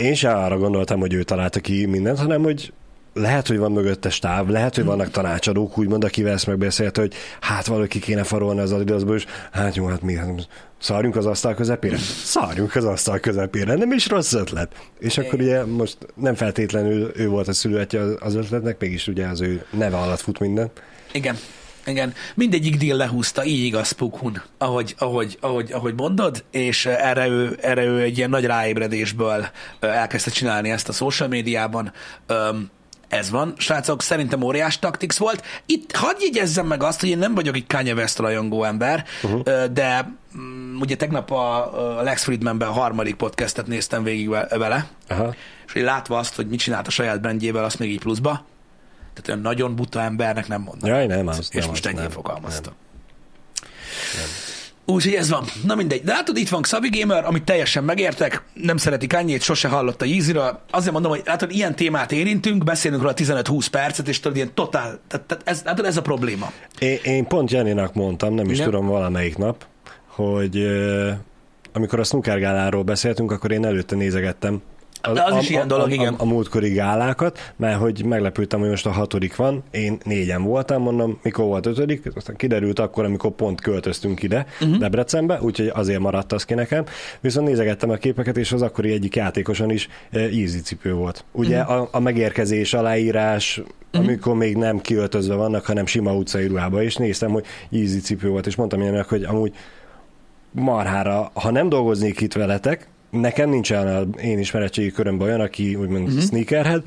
[0.00, 2.72] Én sem arra gondoltam, hogy ő találta ki mindent, hanem hogy
[3.16, 7.66] lehet, hogy van mögötte stáb, lehet, hogy vannak tanácsadók, úgymond, akivel ezt megbeszélte, hogy hát
[7.66, 10.48] valaki kéne farolni az adidasból, és hát jó, hát mi, hát
[10.78, 11.96] szarjunk az asztal közepére?
[12.24, 14.72] Szarjunk az asztal közepére, nem is rossz ötlet.
[14.98, 19.40] És akkor ugye most nem feltétlenül ő volt a szülőetje az ötletnek, mégis ugye az
[19.40, 20.70] ő neve alatt fut minden.
[21.12, 21.36] Igen.
[21.86, 22.14] Igen.
[22.34, 27.84] Mindegyik deal lehúzta, így igaz Pukhun, ahogy, ahogy, ahogy, ahogy mondod, és erre ő, erre
[27.84, 29.46] ő egy ilyen nagy ráébredésből
[29.80, 31.92] elkezdte csinálni ezt a social médiában.
[33.08, 33.54] Ez van.
[33.56, 35.44] Srácok, szerintem óriás taktix volt.
[35.66, 39.64] Itt hadd jegyezzem meg azt, hogy én nem vagyok egy Kanye West rajongó ember, uh-huh.
[39.64, 44.86] de mm, ugye tegnap a, a Lex Friedmanben a harmadik podcastet néztem végig ve- vele,
[45.08, 45.34] Aha.
[45.66, 48.44] és hogy látva azt, hogy mit csinált a saját brandjével, azt még így pluszba.
[49.14, 50.90] Tehát olyan nagyon buta embernek nem mondom.
[50.90, 51.48] Jaj, nem az.
[51.52, 52.72] És nem most ennyi nem, fogalmazta.
[54.86, 55.44] Úgyhogy ez van.
[55.64, 56.02] Na mindegy.
[56.02, 60.04] De látod, itt van Xavi Gamer, amit teljesen megértek, nem szeretik annyit, sose hallott a
[60.04, 60.60] Yeezy-ről.
[60.70, 65.00] Azért mondom, hogy látod, ilyen témát érintünk, beszélünk róla 15-20 percet, és tudod, ilyen totál,
[65.08, 66.52] tehát, tehát ez, látod, ez a probléma.
[66.78, 68.64] Én, én pont Jenny-nak mondtam, nem is Igen.
[68.64, 69.66] tudom valamelyik nap,
[70.06, 70.66] hogy
[71.72, 74.62] amikor a snooker gáláról beszéltünk, akkor én előtte nézegettem
[75.12, 76.14] De az is ilyen dolog, a, igen.
[76.14, 80.82] A, a múltkori gálákat, mert hogy meglepődtem, hogy most a hatodik van, én négyen voltam,
[80.82, 84.76] mondom, mikor volt ötödik, aztán kiderült akkor, amikor pont költöztünk ide, uh-huh.
[84.76, 86.84] Debrecenbe, úgyhogy azért maradt az ki nekem,
[87.20, 91.24] viszont nézegettem a képeket, és az akkori egyik játékoson is eh, easy cipő volt.
[91.32, 91.76] Ugye uh-huh.
[91.76, 94.06] a, a megérkezés, aláírás, uh-huh.
[94.06, 98.46] amikor még nem kiöltözve vannak, hanem sima utcai ruhába, és néztem, hogy easy cipő volt,
[98.46, 99.52] és mondtam ilyenek, hogy amúgy
[100.50, 102.88] marhára, ha nem dolgoznék itt veletek,
[103.20, 106.22] nekem nincsen a én ismeretségi körömben olyan, aki úgymond uh-huh.
[106.22, 106.82] sneakerhead,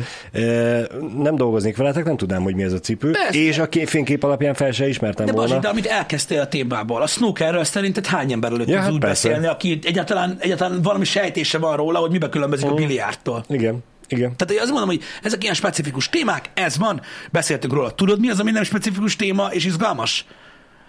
[1.18, 3.40] nem dolgoznék veletek, nem tudnám, hogy mi ez a cipő, Persze.
[3.40, 5.48] és a ké- fénykép alapján fel se ismertem De volna.
[5.48, 9.00] Bazsi, de amit elkezdtél a témából, a snookerről szerinted hány ember előtt Ja, hát úgy
[9.00, 9.28] persze.
[9.28, 13.44] beszélni, aki egyáltalán, egyáltalán valami sejtése van róla, hogy mibe különbözik a biliárdtól.
[13.48, 13.84] Igen.
[14.12, 14.36] Igen.
[14.36, 17.92] Tehát azt mondom, hogy ezek ilyen specifikus témák, ez van, beszéltünk róla.
[17.92, 20.26] Tudod, mi az, ami nem specifikus téma és izgalmas?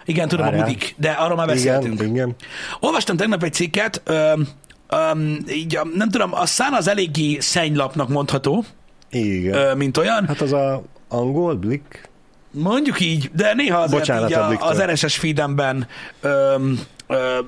[0.05, 0.65] Igen, tudom, Várjál.
[0.65, 1.95] a budik, de arról már beszéltünk.
[1.95, 2.35] Igen, igen.
[2.81, 4.03] Olvastam tegnap egy cikket,
[4.91, 8.65] öm, így, a- nem tudom, a szán az eléggé szennylapnak mondható,
[9.11, 9.55] Igen.
[9.55, 10.27] ö, mint olyan.
[10.27, 12.09] Hát az a angol blik?
[12.53, 15.87] Mondjuk így, de néha azért Bocsánat így a a, az RSS feedemben
[16.21, 16.81] öm,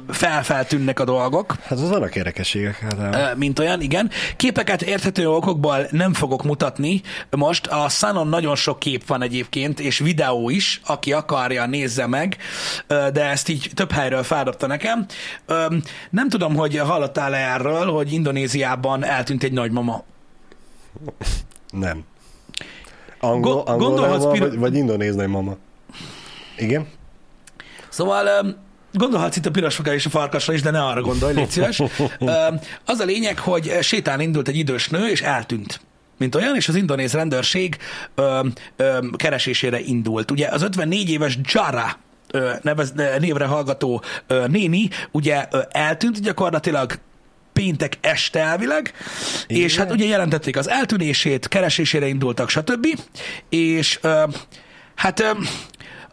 [0.09, 2.79] felfeltűnnek a dolgok, Hát az vannak érdekességek.
[2.99, 4.11] Hát, mint olyan, igen.
[4.37, 7.01] Képeket érthető okokból nem fogok mutatni.
[7.31, 12.37] Most a Sunon nagyon sok kép van egyébként, és videó is, aki akarja, nézze meg,
[12.87, 15.07] de ezt így több helyről feldobta nekem.
[16.11, 20.03] Nem tudom, hogy hallottál-e erről, hogy Indonéziában eltűnt egy nagymama.
[21.71, 22.05] nem.
[23.21, 25.57] Angol, Go- angol gondolhatsz, Piro- vagy, vagy indonéznai mama.
[26.57, 26.87] Igen?
[27.89, 28.57] Szóval
[28.93, 31.83] gondolhatsz itt a pirosfogára és a farkasra is, de ne arra gondolj, légy szíves.
[32.87, 35.81] Az a lényeg, hogy sétán indult egy idős nő, és eltűnt
[36.23, 37.77] mint olyan, és az indonéz rendőrség
[38.15, 40.31] öm, öm, keresésére indult.
[40.31, 41.99] Ugye az 54 éves Jara
[42.31, 46.99] ö, nevez, ö, névre hallgató ö, néni ugye ö, eltűnt gyakorlatilag
[47.53, 48.93] péntek este elvileg,
[49.47, 49.63] Igen.
[49.63, 52.87] és hát ugye jelentették az eltűnését, keresésére indultak, stb.
[53.49, 54.25] És ö,
[54.95, 55.31] hát ö,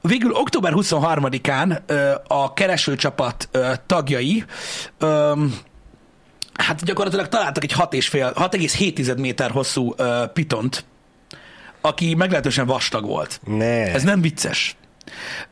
[0.02, 3.50] végül október 23-án ö, a keresőcsapat
[3.86, 4.46] tagjai
[6.54, 9.96] hát gyakorlatilag találtak egy 6,5 6,7 méter hosszú
[10.34, 10.86] pitont,
[11.82, 13.40] aki meglehetősen vastag volt.
[13.44, 13.94] Ne.
[13.94, 14.76] Ez nem vicces.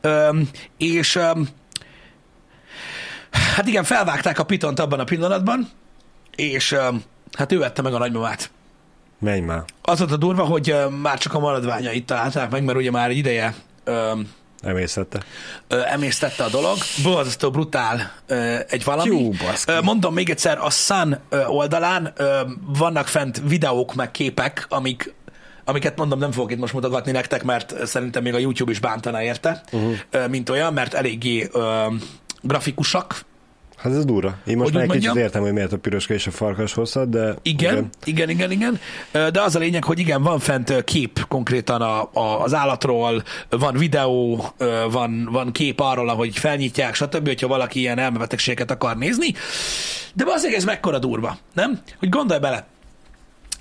[0.02, 1.48] Öm, és öm,
[3.56, 5.70] hát igen, felvágták a pitont abban a pillanatban,
[6.36, 8.52] és öm, hát ő vette meg a nagymamát.
[9.20, 9.64] Menj már.
[9.82, 13.10] Az volt a durva, hogy öm, már csak a maradványait találták meg, mert ugye már
[13.10, 14.30] egy ideje öm,
[14.62, 15.20] Emészette.
[15.68, 16.78] ö, emésztette a dolog.
[17.04, 19.10] Borzasztó brutál ö, egy valami.
[19.10, 19.72] Jó, baszki.
[19.72, 25.16] Ö, Mondom még egyszer, a Sun ö, oldalán ö, vannak fent videók meg képek, amik
[25.66, 29.22] amiket mondom, nem fogok itt most mutogatni nektek, mert szerintem még a YouTube is bántana
[29.22, 30.28] érte, uh-huh.
[30.30, 31.86] mint olyan, mert eléggé ö,
[32.42, 33.22] grafikusak.
[33.78, 34.36] Hát ez durva.
[34.46, 37.36] Én most Hogy már kicsit értem, hogy miért a piroska és a farkas hosszad, de...
[37.42, 38.80] Igen, igen, igen, igen, igen.
[39.32, 43.78] De az a lényeg, hogy igen, van fent kép konkrétan a, a, az állatról, van
[43.78, 44.46] videó,
[44.92, 49.34] van, van kép arról, ahogy felnyitják, stb., hogyha valaki ilyen elmebetegséget akar nézni.
[50.14, 51.80] De azért ez mekkora durva, nem?
[52.00, 52.66] Hogy gondolj bele,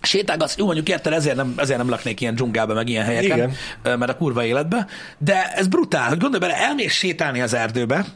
[0.02, 3.98] sétálgatsz, jó mondjuk érted, ezért nem, ezért nem laknék ilyen dzsungelbe, meg ilyen helyeken, Igen.
[3.98, 4.86] mert a kurva életbe,
[5.18, 8.06] de ez brutál, hogy gondolj bele, elmész sétálni az erdőbe,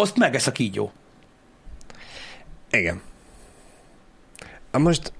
[0.00, 0.92] azt megesz a kígyó.
[2.70, 3.00] Igen.
[4.72, 5.12] Most...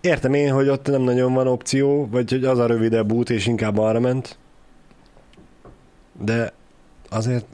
[0.00, 3.46] Értem én, hogy ott nem nagyon van opció, vagy hogy az a rövidebb út, és
[3.46, 4.38] inkább arra ment.
[6.18, 6.52] De
[7.08, 7.44] azért...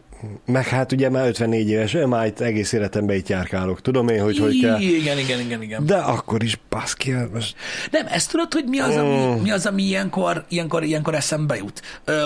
[0.47, 3.81] Meg hát ugye már 54 éves, én már itt egész életemben itt járkálok.
[3.81, 4.81] Tudom én, hogy hogy kell.
[4.81, 5.87] Igen, igen, igen, igen.
[5.87, 7.55] De akkor is, baszki, hát most...
[7.91, 9.43] Nem, ezt tudod, hogy mi az, ami, Mm.
[9.43, 11.83] mi az, ami ilyenkor, ilyenkor, ilyenkor eszembe jut?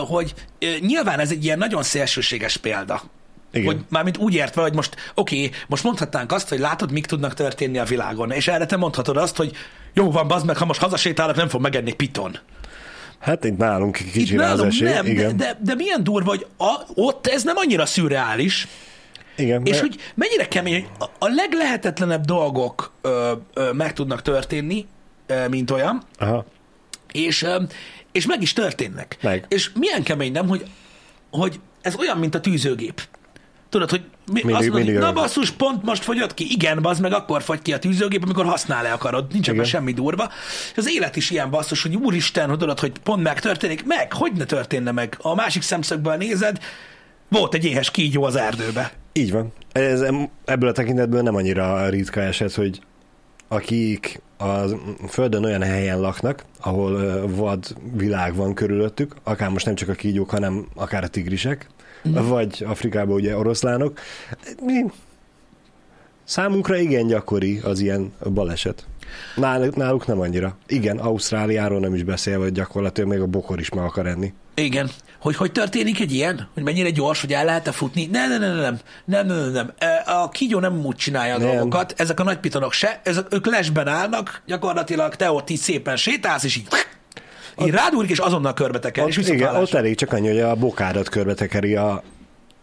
[0.07, 0.35] Hogy
[0.81, 3.02] nyilván ez egy ilyen nagyon szélsőséges példa.
[3.52, 3.66] Igen.
[3.66, 7.78] Hogy mármint úgy értve, hogy most, oké, most mondhatnánk azt, hogy látod, mik tudnak történni
[7.78, 9.52] a világon, és erre te mondhatod azt, hogy
[9.92, 12.38] jó van, bazd meg, ha most hazasétálok, nem fog megenni piton.
[13.22, 14.88] Hát itt nálunk Itt kicsi az nálunk esély.
[14.88, 15.37] nem, de, igen.
[15.37, 18.68] de, de milyen durva, hogy a, ott ez nem annyira szürreális,
[19.37, 24.87] igen, és mert- hogy mennyire kemény, hogy a, leglehetetlenebb dolgok ö, ö, meg tudnak történni,
[25.26, 26.44] ö, mint olyan, Aha.
[27.12, 27.66] és, öm,
[28.12, 29.16] és meg is történnek.
[29.22, 29.44] Meg.
[29.48, 30.64] És milyen kemény, nem, hogy,
[31.30, 33.02] hogy ez olyan, mint a tűzőgép.
[33.68, 36.46] Tudod, hogy mi, Mindig- azt mondod, mindig na basszus, pont most fogyott ki.
[36.50, 39.32] Igen, bazd meg, akkor fogy ki a tűzőgép, amikor használni akarod.
[39.32, 40.30] Nincs ebben semmi durva.
[40.72, 43.87] És az élet is ilyen basszus, hogy úristen, hogy tudod, hogy pont megtörténik.
[43.87, 45.16] Meg, hogy ne történne meg?
[45.22, 46.58] A másik szemszögből nézed,
[47.28, 48.92] volt egy éhes kígyó az erdőbe.
[49.12, 49.52] Így van.
[49.72, 50.04] Ez,
[50.44, 52.80] ebből a tekintetből nem annyira ritka eset, hogy
[53.48, 54.54] akik a
[55.08, 60.30] Földön olyan helyen laknak, ahol vad világ van körülöttük, akár most nem csak a kígyók,
[60.30, 61.66] hanem akár a tigrisek.
[62.03, 63.99] Vagy Afrikában ugye oroszlánok.
[64.61, 64.85] Mi?
[66.25, 68.87] Számunkra igen gyakori az ilyen baleset.
[69.37, 70.57] Náluk, náluk nem annyira.
[70.67, 74.33] Igen, Ausztráliáról nem is beszélve, hogy gyakorlatilag még a bokor is meg akar enni.
[74.55, 74.91] Igen.
[75.21, 76.49] Hogy hogy történik egy ilyen?
[76.55, 78.07] Hogy mennyire gyors, hogy el lehet-e futni?
[78.07, 79.73] Nem, nem, nem, nem, nem, nem, nem, nem.
[80.07, 81.49] A kígyó nem úgy csinálja a Nem.
[81.49, 85.97] dolgokat, ezek a nagy pitonok se, ezek, ők lesben állnak, gyakorlatilag te ott így szépen
[85.97, 86.69] sétálsz, és így,
[87.65, 89.77] így rádúrik, és azonnal körbeteker, és Ott, igen, visszatállásra.
[89.79, 92.03] ott elég csak annyi, hogy a bokádat körbe tekeri a,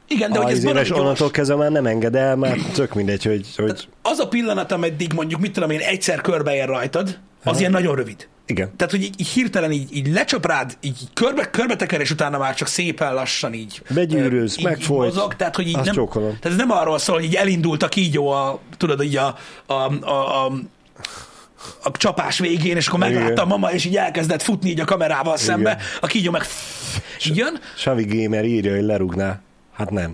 [0.07, 3.23] Igen, de a hogy ez és onnantól kezdve már nem enged el, már tök mindegy,
[3.23, 7.71] hogy, hogy Az a pillanat, ameddig mondjuk, mit tudom én, egyszer körbeér rajtad, az ilyen
[7.71, 8.27] nagyon rövid.
[8.45, 8.71] Igen.
[8.75, 12.37] Tehát, hogy így, így hirtelen így, így lecsap rád, így körbe, körbe teker, és utána
[12.37, 16.27] már csak szépen lassan így Begyűrűz, így, megfolyt, így mozog, tehát, hogy így nem, csókolom.
[16.27, 19.73] tehát ez nem arról szól, hogy így elindult a kígyó a, tudod, így a, a,
[20.05, 20.51] a, a
[21.83, 23.43] a csapás végén, és akkor meglátta Igen.
[23.43, 26.41] a mama, és így elkezdett futni így a kamerával szembe, a kígyó meg
[27.27, 29.39] így jön, Savi Gamer írja, hogy lerúgná.
[29.73, 30.13] Hát nem.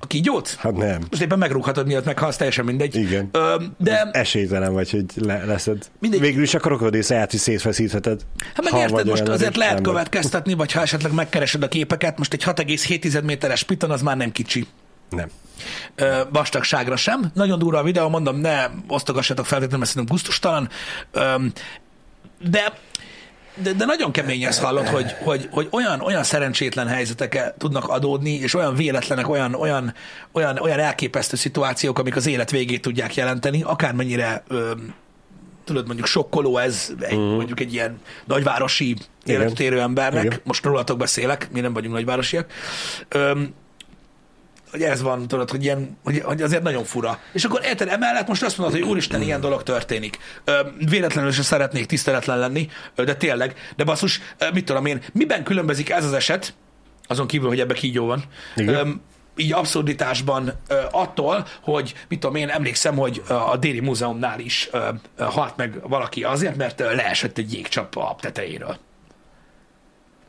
[0.00, 1.00] a kígyót, Hát nem.
[1.10, 2.96] most éppen megrúghatod miatt meghalsz, teljesen mindegy.
[2.96, 3.28] Igen.
[3.32, 5.86] Ö, de Esélytelen vagy, hogy le, leszed.
[6.00, 6.20] Mindegy.
[6.20, 8.20] Végül is a krokodil száját is szétfeszítheted.
[8.54, 9.92] Hát meg Ha érted, most azért lehet ember.
[9.92, 14.32] következtetni, vagy ha esetleg megkeresed a képeket, most egy 6,7 méteres piton az már nem
[14.32, 14.66] kicsi.
[15.10, 15.30] Nem.
[15.94, 17.30] Ö, vastagságra sem.
[17.34, 20.68] Nagyon durva a videó, mondom, ne osztogassatok feltétlenül, mert szerintem gusztustalan.
[21.12, 21.34] Ö,
[22.50, 22.72] de
[23.62, 28.30] de, de nagyon kemény ezt hallod, hogy, hogy, hogy olyan, olyan szerencsétlen helyzetek tudnak adódni,
[28.30, 29.94] és olyan véletlenek, olyan, olyan,
[30.32, 34.72] olyan, olyan elképesztő szituációk, amik az élet végét tudják jelenteni, akármennyire ö,
[35.64, 37.34] tudod, mondjuk sokkoló ez egy, uh-huh.
[37.34, 40.40] mondjuk egy ilyen nagyvárosi életet érő embernek, Igen.
[40.44, 42.52] most rólatok beszélek, mi nem vagyunk nagyvárosiak,
[43.08, 43.54] Öm,
[44.70, 47.18] hogy ez van, tudod, hogy, ilyen, hogy, hogy azért nagyon fura.
[47.32, 50.18] És akkor érted, emellett most azt mondod, hogy úristen, ilyen dolog történik.
[50.44, 55.02] Ö, véletlenül se szeretnék tiszteletlen lenni, ö, de tényleg, de basszus, ö, mit tudom én,
[55.12, 56.54] miben különbözik ez az eset,
[57.06, 58.24] azon kívül, hogy ebbe kígyó van,
[58.56, 58.74] Igen.
[58.74, 59.00] Öm,
[59.36, 64.68] így abszurditásban ö, attól, hogy mit tudom én, emlékszem, hogy ö, a Déri Múzeumnál is
[64.72, 68.78] ö, ö, halt meg valaki azért, mert ö, leesett egy jégcsap a tetejéről.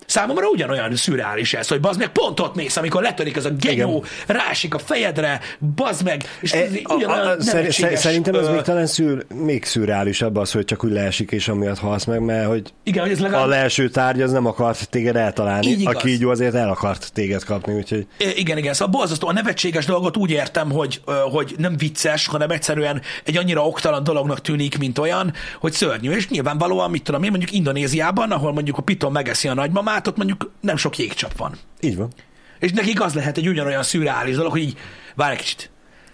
[0.10, 4.04] Számomra ugyanolyan szürreális ez, hogy bazd meg, pont ott mész, amikor letörik ez a genyó,
[4.28, 5.40] rásik a fejedre,
[5.76, 9.26] bazd meg, és E, A, ugyanolyan a, szer, nevetséges, szerintem ez ö, még talán szűr,
[9.36, 13.12] még szürreálisabb az, hogy csak úgy leesik, és amiatt halsz meg, mert hogy Igen, hogy
[13.12, 16.02] ez a legalább leeső tárgy az nem akart téged eltalálni, Így a igaz.
[16.02, 19.28] kígyó azért el akart téged kapni, úgyhogy Igen, igen, szóval borzasztó.
[19.28, 24.42] A nevetséges dolgot úgy értem, hogy, hogy nem vicces, hanem egyszerűen egy annyira oktalan dolognak
[24.42, 26.12] tűnik, mint olyan, hogy szörnyű.
[26.12, 30.18] És nyilvánvalóan, mit tudom én, mondjuk Indonéziában, ahol mondjuk a piton megeszi a nagymamát, ott
[30.18, 31.58] mondjuk nem sok jégcsap van.
[31.80, 32.12] így van.
[32.60, 34.78] És nekik az lehet egy ugyanolyan szürreális dolog, hogy így,
[35.16, 35.70] várj egy kicsit.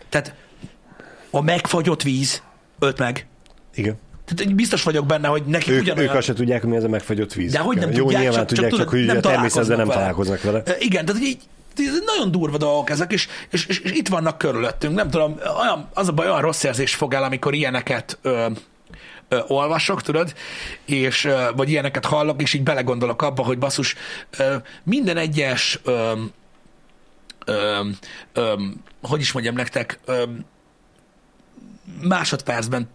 [0.09, 0.33] Tehát
[1.29, 2.43] a megfagyott víz
[2.79, 3.27] ölt meg.
[3.75, 3.97] Igen.
[4.25, 6.09] Tehát biztos vagyok benne, hogy nekik Ők, ugyanolyan...
[6.09, 7.51] ők azt se tudják, hogy mi ez a megfagyott víz.
[7.51, 9.87] De hogy nem Jó, tudják, nyilván csak, tudják, csak, csak, hogy nem a természetben nem
[9.87, 10.63] találkoznak vele.
[10.79, 11.39] Igen, tehát így
[12.05, 14.95] nagyon durva dolgok ezek, és, és, és, és itt vannak körülöttünk.
[14.95, 18.45] Nem tudom, olyan, az a baj, olyan rossz érzés fog el, amikor ilyeneket ö,
[19.27, 20.33] ö, olvasok, tudod,
[20.85, 23.95] és, ö, vagy ilyeneket hallok, és így belegondolok abba, hogy basszus,
[24.37, 26.11] ö, minden egyes ö,
[27.45, 27.81] ö,
[28.33, 28.53] ö,
[29.01, 30.23] hogy is mondjam nektek, ö,
[32.01, 32.89] másodpercben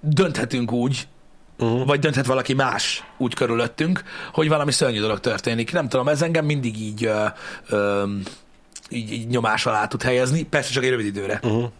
[0.00, 1.08] dönthetünk úgy,
[1.58, 1.86] uh-huh.
[1.86, 5.72] vagy dönthet valaki más úgy körülöttünk, hogy valami szörnyű dolog történik.
[5.72, 7.24] Nem tudom, ez engem mindig így, ö,
[7.68, 8.04] ö,
[8.88, 11.40] így, így nyomás alá tud helyezni, persze csak egy rövid időre.
[11.42, 11.70] Uh-huh.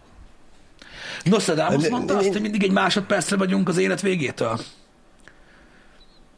[1.25, 4.61] Nostradamus De- mondta de- azt, hogy mindig egy másodpercre vagyunk az élet végétől.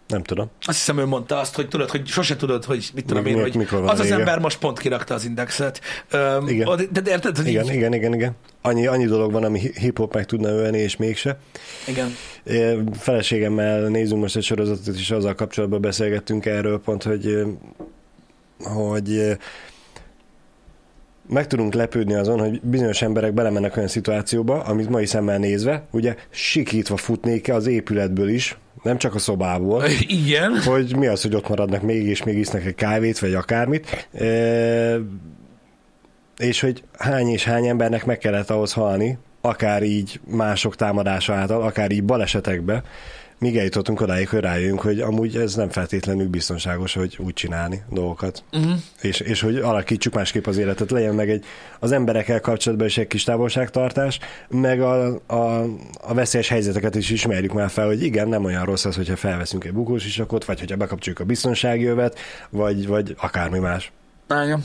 [0.09, 0.50] Nem tudom.
[0.66, 3.40] Azt hiszem, ő mondta azt, hogy tudod, hogy sose tudod, hogy mit tudom Mi- én,
[3.40, 5.81] hogy mikor van az az ember most pont kirakta az indexet.
[6.11, 6.66] Öm, Igen.
[6.68, 8.37] od- De érted, hogy Igen, így, igen, igen, igen.
[8.62, 11.38] Annyi, annyi dolog van, ami hi- hip-hop meg tudna ölni, és mégse.
[11.87, 12.14] igen.
[12.44, 17.42] É, Feleségemmel nézünk most egy sorozatot, és azzal kapcsolatban beszélgettünk erről pont, hogy,
[18.59, 19.37] hogy
[21.28, 26.14] meg tudunk lepődni azon, hogy bizonyos emberek belemennek olyan szituációba, amit mai szemmel nézve, ugye
[26.30, 29.84] sikítva futnék az épületből is, nem csak a szobából,
[30.24, 30.60] Igen.
[30.64, 34.08] hogy mi az, hogy ott maradnak még, és még isznak egy kávét, vagy akármit.
[34.12, 34.96] E,
[36.36, 41.62] és hogy hány és hány embernek meg kellett ahhoz halni, akár így mások támadása által,
[41.62, 42.82] akár így balesetekbe,
[43.38, 48.42] míg eljutottunk odáig, hogy rájöjjünk, hogy amúgy ez nem feltétlenül biztonságos, hogy úgy csinálni dolgokat.
[48.53, 48.72] Uh-huh.
[49.01, 51.44] És, és hogy alakítsuk másképp az életet, legyen meg egy,
[51.79, 55.62] az emberekkel kapcsolatban is egy kis távolságtartás, meg a, a,
[56.01, 59.64] a veszélyes helyzeteket is ismerjük már fel, hogy igen, nem olyan rossz az, hogyha felveszünk
[59.64, 62.18] egy bukósisakot, vagy hogyha bekapcsoljuk a biztonsági övet,
[62.51, 63.92] vagy, vagy akármi más.
[64.31, 64.64] Igen.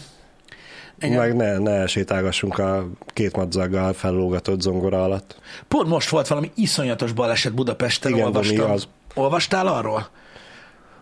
[0.99, 1.17] Igen.
[1.17, 5.35] Meg ne, ne sétálgassunk a két madzaggal fellógatott zongora alatt.
[5.67, 8.71] Pont most volt valami iszonyatos baleset Budapesten, Igen, olvastam.
[8.71, 8.87] Az.
[9.15, 10.07] Olvastál arról?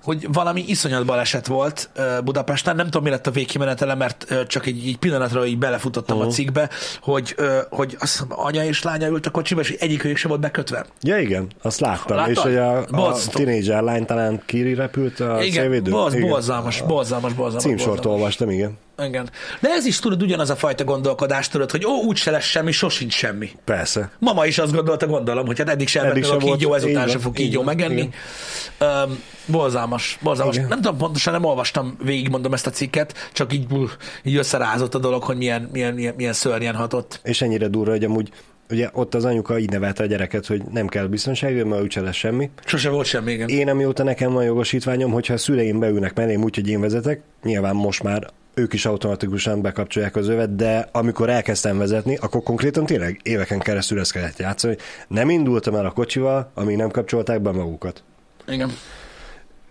[0.03, 1.89] Hogy valami iszonyat baleset volt
[2.23, 6.31] Budapesten, nem tudom, mi lett a végkimenetele, mert csak egy, egy pillanatra így belefutottam uh-huh.
[6.31, 6.69] a cikkbe,
[7.01, 7.35] hogy,
[7.69, 10.85] hogy azt hiszem, anya és lánya ült a kocsiba, és egyikőjük sem volt bekötve.
[11.01, 12.17] Ja, igen, azt láttam.
[12.17, 12.31] Láttad?
[12.31, 13.37] És hogy a, a Borzasztó.
[13.37, 15.91] tínédzser lány talán kirepült a Igen, szélvédő?
[15.91, 16.29] bolz, Igen.
[16.29, 17.63] borzalmas, borzalmas, borzalmas.
[17.63, 18.19] Címsort borzalmas.
[18.19, 18.77] olvastam, igen.
[19.05, 19.29] Igen.
[19.59, 22.71] De ez is tudod, ugyanaz a fajta gondolkodás, tudod, hogy ó, úgy se lesz semmi,
[22.71, 23.49] sosincs semmi.
[23.65, 24.11] Persze.
[24.19, 26.57] Mama is azt gondolta, gondolom, hogy hát eddig sem Eddig eddig meg a se volt,
[26.57, 28.09] kígyó, ezután így se van, fog így kígyó megenni.
[28.79, 30.55] Um, borzalmas, borzalmas.
[30.55, 30.67] Igen.
[30.67, 33.65] Nem tudom pontosan, nem olvastam végig, mondom ezt a cikket, csak így,
[34.23, 37.19] így összerázott a dolog, hogy milyen, milyen, milyen, milyen szörnyen hatott.
[37.23, 38.31] És ennyire durva, hogy amúgy
[38.71, 42.15] ugye ott az anyuka így nevelte a gyereket, hogy nem kell biztonságőr, mert úgyse lesz
[42.15, 42.49] semmi.
[42.65, 43.47] Sose volt semmi, igen.
[43.47, 47.75] Én, amióta nekem van jogosítványom, hogyha a szüleim beülnek mellém úgy, hogy én vezetek, nyilván
[47.75, 53.19] most már ők is automatikusan bekapcsolják az övet, de amikor elkezdtem vezetni, akkor konkrétan tényleg
[53.23, 54.77] éveken keresztül ezt kellett játszani.
[55.07, 58.03] Nem indultam el a kocsival, amíg nem kapcsolták be magukat.
[58.47, 58.71] Igen.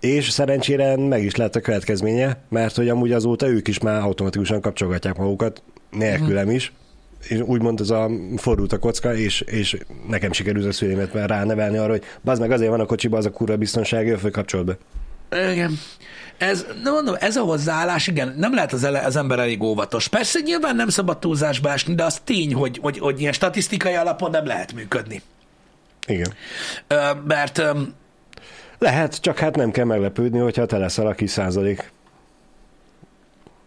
[0.00, 4.60] És szerencsére meg is lett a következménye, mert hogy amúgy azóta ők is már automatikusan
[4.60, 6.72] kapcsolgatják magukat, nélkülem is,
[7.28, 9.78] és úgymond az a fordult a kocka, és, és
[10.08, 13.26] nekem sikerült a szüleimet már ránevelni arra, hogy bazd meg azért van a kocsiba az
[13.26, 14.76] a kurva biztonsági, hogy kapcsolt be.
[15.52, 15.78] Igen.
[16.41, 20.09] Ez, nem mondom, ez a hozzáállás, igen, nem lehet az, ele, az ember elég óvatos.
[20.09, 24.30] Persze nyilván nem szabad túlzásba esni, de az tény, hogy, hogy, hogy ilyen statisztikai alapon
[24.30, 25.22] nem lehet működni.
[26.07, 26.32] Igen.
[26.86, 27.80] Ö, mert ö,
[28.80, 31.93] Lehet, csak hát nem kell meglepődni, hogyha te leszel a kis százalék.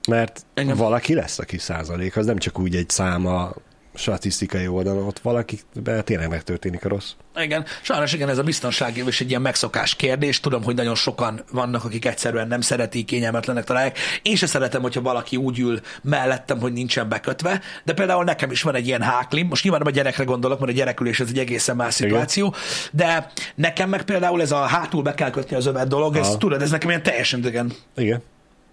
[0.10, 0.46] Mert.
[0.56, 0.78] Igen.
[0.78, 3.54] valaki lesz a kis százalék, az nem csak úgy egy száma
[3.96, 5.60] statisztikai oldalon, ott valaki
[6.04, 7.12] tényleg megtörténik a rossz.
[7.36, 10.40] Igen, sajnos igen, ez a biztonsági és egy ilyen megszokás kérdés.
[10.40, 13.98] Tudom, hogy nagyon sokan vannak, akik egyszerűen nem szeretik, kényelmetlenek találják.
[14.22, 18.62] Én se szeretem, hogyha valaki úgy ül mellettem, hogy nincsen bekötve, de például nekem is
[18.62, 19.48] van egy ilyen háklim.
[19.48, 22.10] Most nyilván a gyerekre gondolok, mert a gyerekülés ez egy egészen más Igen.
[22.10, 22.56] szituáció,
[22.92, 26.62] de nekem meg például ez a hátul be kell kötni az övet dolog, ez tudod,
[26.62, 27.74] ez nekem ilyen teljesen idegen.
[27.96, 28.22] Igen.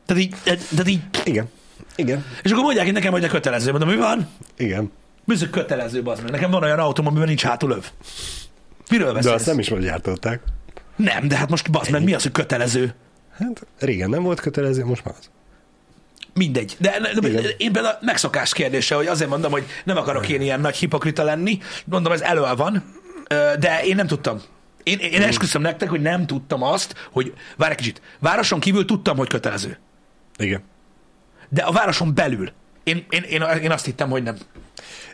[0.07, 1.49] Tehát így, tehát így, Igen.
[1.97, 2.25] Igen.
[2.43, 3.71] és akkor mondják itt nekem, hogy a kötelező.
[3.71, 4.29] Mondom, mi van?
[4.57, 4.91] Igen.
[5.25, 6.31] Bizony kötelező, az meg.
[6.31, 7.91] Nekem van olyan autóm, amiben nincs hátulöv.
[8.91, 9.35] Miről De beszélsz?
[9.35, 10.43] azt nem is most gyártották.
[10.97, 12.95] Nem, de hát most bazd meg, mi az, hogy kötelező?
[13.39, 15.31] Hát régen nem volt kötelező, most már az.
[16.35, 16.77] Mindegy.
[16.79, 17.45] De, de Igen.
[17.57, 21.23] én például a megszokás kérdése, hogy azért mondom, hogy nem akarok én ilyen nagy hipokrita
[21.23, 21.59] lenni.
[21.85, 22.95] Mondom, ez elő van,
[23.59, 24.41] de én nem tudtam.
[24.83, 29.16] Én, én esküszöm nektek, hogy nem tudtam azt, hogy várj egy kicsit, városon kívül tudtam,
[29.16, 29.79] hogy kötelező.
[30.37, 30.62] Igen.
[31.49, 32.51] De a városon belül.
[32.83, 34.37] Én, én, én, én azt hittem, hogy nem.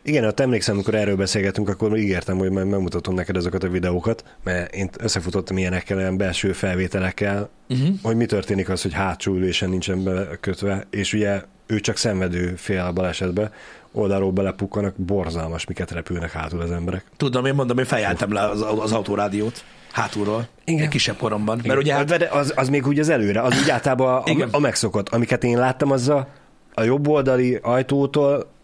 [0.09, 4.25] Igen, ott emlékszem, amikor erről beszélgetünk, akkor ígértem, hogy majd megmutatom neked ezeket a videókat,
[4.45, 7.89] mert én összefutottam ilyenekkel, olyan belső felvételekkel, uh-huh.
[8.03, 12.81] hogy mi történik az, hogy hátsó ülésen nincsen bekötve, és ugye ő csak szenvedő fél
[12.81, 13.53] a balesetbe,
[13.93, 17.05] oldalról belepukkanak, borzalmas, miket repülnek hátul az emberek.
[17.17, 20.49] Tudom, én mondom, én fejeltem le az, az autórádiót hátulról.
[20.65, 20.89] Igen.
[20.89, 21.57] Kisebb koromban.
[21.57, 21.79] Mert Igen.
[21.79, 24.49] ugye hát, De az, az még úgy az előre, az úgy általában Igen.
[24.53, 25.09] a, a megszokott.
[25.09, 26.29] Amiket én láttam, az a,
[26.75, 28.55] a jobb oldali ajtótól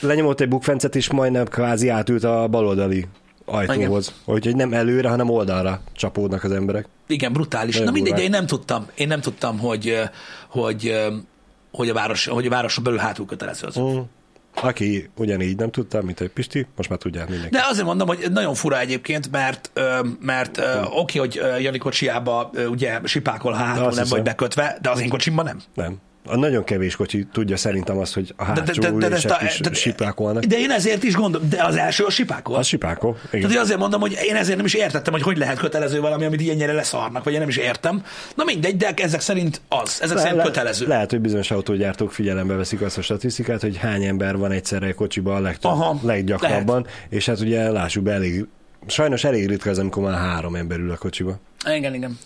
[0.00, 3.06] lenyomott egy bukfencet, és majdnem kvázi átült a baloldali
[3.44, 4.14] ajtóhoz.
[4.24, 6.86] Úgyhogy nem előre, hanem oldalra csapódnak az emberek.
[7.06, 7.72] Igen, brutális.
[7.74, 8.32] Nagyon Na mindegy, durván.
[8.32, 8.86] én nem tudtam.
[8.94, 9.98] Én nem tudtam, hogy,
[10.48, 10.94] hogy,
[11.72, 13.78] hogy, a, város, hogy a városon belül hátul kötelező az.
[13.78, 13.98] Mm.
[14.62, 17.54] Aki ugyanígy nem tudta, mint egy Pisti, most már tudják mindenki.
[17.54, 19.70] De azért mondom, hogy nagyon fura egyébként, mert,
[20.20, 24.06] mert ö, oké, hogy Jani kocsiába ugye sipákol hátul, nem hiszem.
[24.08, 25.60] vagy bekötve, de az én kocsimban nem.
[25.74, 25.98] Nem.
[26.26, 29.60] A nagyon kevés kocsi tudja szerintem azt, hogy a hátsó de, de, de, de, is
[29.60, 30.44] de, sipákolnak.
[30.44, 32.56] de én ezért is gondolom, de az első a sipákol.
[32.56, 33.12] Az sipákol.
[33.14, 33.50] Tehát Igen.
[33.50, 36.40] én azért mondom, hogy én ezért nem is értettem, hogy hogy lehet kötelező valami, amit
[36.40, 38.04] ilyennyire leszarnak, vagy én nem is értem.
[38.34, 40.86] Na mindegy, de ezek szerint az, ezek szerint kötelező.
[40.86, 44.94] lehet, hogy bizonyos autógyártók figyelembe veszik azt a statisztikát, hogy hány ember van egyszerre egy
[44.94, 48.46] kocsiban a legtöbb, Aha, leggyakrabban, és hát ugye lássuk be, elég,
[48.86, 51.38] sajnos elég ritka az, amikor már három ember ül a kocsiba.
[51.66, 52.18] Igen, igen.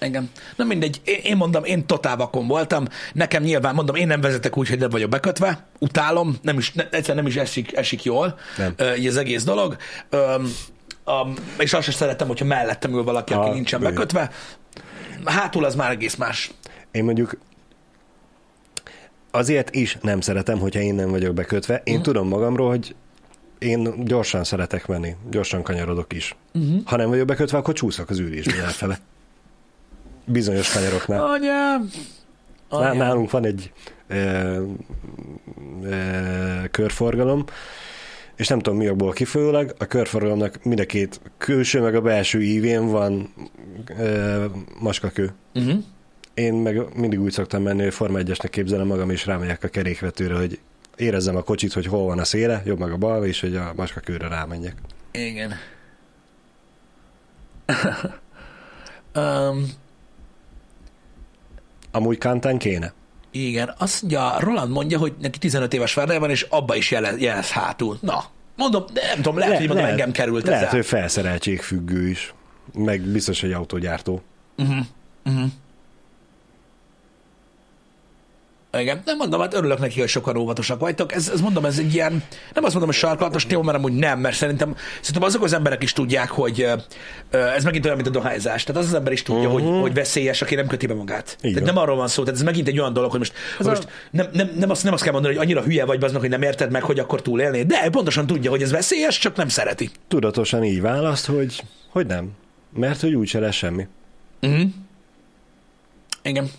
[0.00, 0.30] Igen.
[0.56, 2.84] Na mindegy, én, én mondom, én totál vakon voltam.
[3.12, 5.66] Nekem nyilván, mondom, én nem vezetek úgy, hogy nem vagyok bekötve.
[5.78, 8.74] Utálom, nem is, ne, egyszerűen nem is esik, esik jól Nem.
[8.98, 9.76] Így az egész dolog.
[10.10, 10.52] Öm,
[11.06, 13.94] um, és azt sem szeretem, hogyha mellettem ül valaki, aki Ah, nincsen igen.
[13.94, 14.30] bekötve.
[15.24, 16.50] Hátul az már egész más.
[16.90, 17.38] Én mondjuk
[19.30, 21.80] azért is nem szeretem, hogyha én nem vagyok bekötve.
[21.84, 22.02] Én Mhm.
[22.02, 22.94] tudom magamról, hogy
[23.58, 26.36] én gyorsan szeretek menni, gyorsan kanyarodok is.
[26.54, 26.80] Uh-huh.
[26.84, 28.98] Ha nem vagyok bekötve, akkor csúszok az ülésben elfele.
[30.24, 31.24] Bizonyos kanyaroknál.
[31.24, 31.90] Anyám!
[32.68, 32.96] Anyám.
[32.96, 33.72] Nálunk van egy
[34.06, 34.62] ö,
[35.82, 35.96] ö,
[36.70, 37.44] körforgalom,
[38.36, 42.42] és nem tudom mi jobból kifolyólag, a körforgalomnak mind a két külső meg a belső
[42.42, 43.34] ívén van
[43.98, 44.44] ö,
[44.80, 45.32] maskakő.
[45.54, 45.82] Uh-huh.
[46.34, 50.34] Én meg mindig úgy szoktam menni, hogy Forma 1-esnek képzelem magam, és rámegyek a kerékvetőre,
[50.34, 50.58] hogy
[50.96, 53.72] érezzem a kocsit, hogy hol van a széle, jobb meg a bal, és hogy a
[53.76, 54.74] maskakőre rámenjek.
[55.10, 55.52] Igen.
[59.14, 59.66] um,
[61.92, 62.92] Amúgy kántán kéne.
[63.30, 67.18] igen, azt mondja, Roland mondja, hogy neki 15 éves Ferrari van, és abba is jelez,
[67.20, 67.98] jelez hátul.
[68.00, 68.24] Na,
[68.56, 70.74] mondom, nem tudom, lehet, Le- hogy mondom, engem került Lehet, ezzel.
[70.74, 72.34] hogy felszereltség függő is.
[72.74, 74.20] Meg biztos, hogy autógyártó.
[74.56, 74.76] Uh-huh.
[75.24, 75.50] Uh-huh.
[78.78, 81.12] Igen, nem mondom, hát örülök neki, hogy sokan óvatosak vagytok.
[81.12, 82.12] Ez, ez mondom, ez egy ilyen,
[82.54, 85.82] nem azt mondom, hogy sarkalatos téma, mert amúgy nem, mert szerintem, szerintem azok az emberek
[85.82, 86.66] is tudják, hogy
[87.30, 88.64] ez megint olyan, mint a dohányzás.
[88.64, 89.70] Tehát az az ember is tudja, uh-huh.
[89.70, 91.36] hogy, hogy veszélyes, aki nem köti be magát.
[91.38, 91.46] Mhm.
[91.46, 93.66] Így Tehát nem arról van szó, tehát ez megint egy olyan dolog, hogy most, hogy
[93.66, 96.20] a- most nem, nem, nem, azt, nem azt kell mondani, hogy annyira hülye vagy aznak,
[96.20, 97.66] hogy nem érted meg, hogy akkor túlélnéd.
[97.66, 99.90] De pontosan tudja, hogy ez veszélyes, csak nem szereti.
[100.08, 102.30] Tudatosan így választ, hogy, hogy nem.
[102.76, 103.86] Mert hogy úgyse lesz semmi.
[104.42, 104.68] Uh-huh.
[106.22, 106.50] Igen.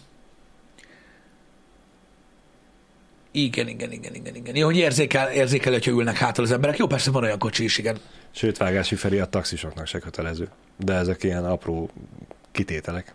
[3.31, 4.55] Igen, igen, igen, igen, igen.
[4.55, 6.77] Jó, hogy érzékel, érzékel, hogyha ülnek hátul az emberek.
[6.77, 7.97] Jó, persze van olyan kocsi is, igen.
[8.31, 10.49] Sőt, vágási felé a taxisoknak se kötelező.
[10.77, 11.89] De ezek ilyen apró
[12.51, 13.13] kitételek.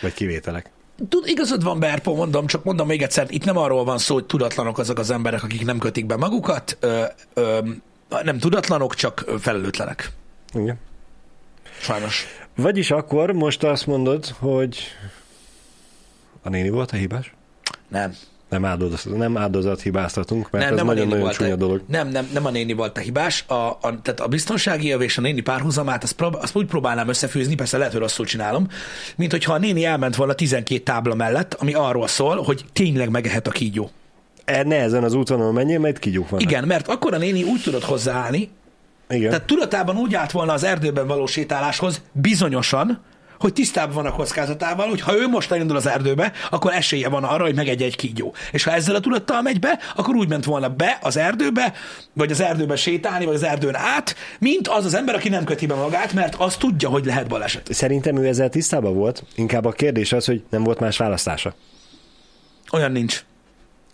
[0.00, 0.70] Vagy kivételek.
[1.08, 4.26] Tud, igazad van, Berpo, mondom, csak mondom még egyszer, itt nem arról van szó, hogy
[4.26, 7.04] tudatlanok azok az emberek, akik nem kötik be magukat, ö,
[7.34, 7.58] ö,
[8.22, 10.10] nem tudatlanok, csak felelőtlenek.
[10.54, 10.78] Igen.
[11.80, 12.26] Sajnos.
[12.56, 14.78] Vagyis akkor most azt mondod, hogy
[16.42, 17.34] a néni volt a hibás?
[17.88, 18.14] Nem.
[18.50, 21.82] Nem, áldozat, nem áldozat hibáztatunk, mert nem, ez nagyon-nagyon csúnya a, dolog.
[21.86, 23.44] Nem, nem, nem a néni volt a hibás.
[23.46, 27.08] A, a, tehát a biztonsági év és a néni párhuzamát, azt, prób- azt úgy próbálnám
[27.08, 28.66] összefűzni, persze lehet, hogy rosszul csinálom,
[29.16, 33.46] mint hogyha a néni elment volna 12 tábla mellett, ami arról szól, hogy tényleg megehet
[33.46, 33.90] a kígyó.
[34.44, 36.50] E, ne ezen az úton menjél, mert kígyók vannak.
[36.50, 38.50] Igen, mert akkor a néni úgy tudott hozzáállni,
[39.08, 39.30] Igen.
[39.30, 43.00] tehát tudatában úgy állt volna az erdőben való sétáláshoz, bizonyosan,
[43.40, 47.24] hogy tisztában van a kockázatával, hogy ha ő most elindul az erdőbe, akkor esélye van
[47.24, 48.34] arra, hogy megegye egy kígyó.
[48.52, 51.72] És ha ezzel a tudattal megy be, akkor úgy ment volna be az erdőbe,
[52.12, 55.66] vagy az erdőbe sétálni, vagy az erdőn át, mint az az ember, aki nem köti
[55.66, 57.72] be magát, mert az tudja, hogy lehet baleset.
[57.72, 59.24] Szerintem ő ezzel tisztában volt.
[59.34, 61.54] Inkább a kérdés az, hogy nem volt más választása.
[62.72, 63.24] Olyan nincs.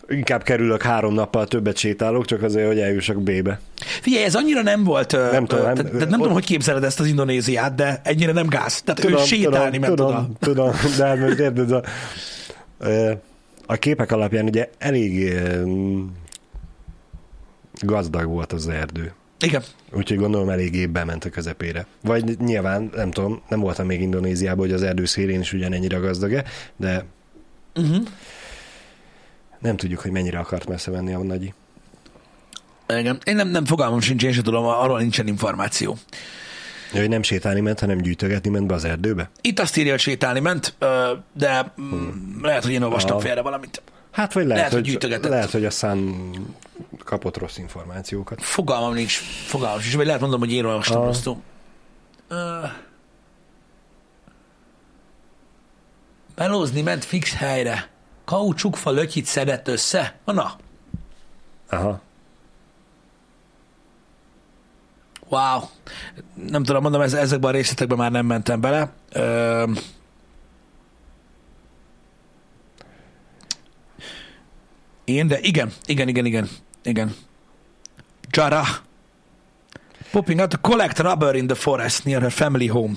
[0.09, 3.59] Inkább kerülök három nappal többet sétálok, csak azért, hogy eljussak B-be.
[4.01, 6.99] Figyelj, ez annyira nem volt, Nem tudom, nem- tehát, nem ott- tudom, hogy képzeled ezt
[6.99, 8.81] az Indonéziát, de ennyire nem gáz.
[8.81, 10.29] Tehát ő sétálni ment tudom, oda.
[10.39, 11.83] tudom, de hát most érted, a,
[13.65, 15.33] a képek alapján ugye elég
[17.81, 19.13] gazdag volt az erdő.
[19.39, 19.61] Igen.
[19.91, 21.85] Úgyhogy gondolom eléggé bement a közepére.
[22.01, 26.43] Vagy nyilván, nem tudom, nem voltam még Indonéziában, hogy az erdő szélén is ugyanennyire gazdag-e,
[26.75, 27.05] de
[27.75, 28.05] Uh-huh.
[29.59, 31.53] Nem tudjuk, hogy mennyire akart messze menni a nagyi.
[32.87, 33.19] Igen.
[33.23, 35.97] Én nem, nem fogalmam sincs, én sem tudom, arról nincsen információ.
[36.93, 39.29] Ja, hogy nem sétálni ment, hanem gyűjtögetni ment be az erdőbe?
[39.41, 40.75] Itt azt írja, hogy sétálni ment,
[41.33, 43.19] de mm, lehet, hogy én olvastam Aha.
[43.25, 43.81] félre valamit.
[44.11, 45.29] Hát, vagy lehet, Lehet, hogy gyűjtögetett.
[45.31, 46.29] lehet, hogy a szám
[47.03, 48.41] kapott rossz információkat.
[48.43, 51.05] Fogalmam nincs, fogalmam sincs, vagy lehet mondom, hogy én olvastam Ah.
[51.07, 51.41] rosszul.
[52.27, 52.59] Ö,
[56.35, 57.89] Melózni ment fix helyre.
[58.27, 60.15] Kaucsukfa lötyit szedett össze.
[60.25, 60.55] Na,
[61.69, 62.01] Aha.
[65.29, 65.61] wow.
[66.49, 68.91] Nem tudom, mondom, ez, ezekben a részletekben már nem mentem bele.
[69.11, 69.71] Ö,
[75.05, 76.49] én, de igen, igen, igen, igen,
[76.83, 77.15] igen.
[78.31, 78.63] Jara.
[80.11, 82.93] Popping out to collect rubber in the forest near her family home.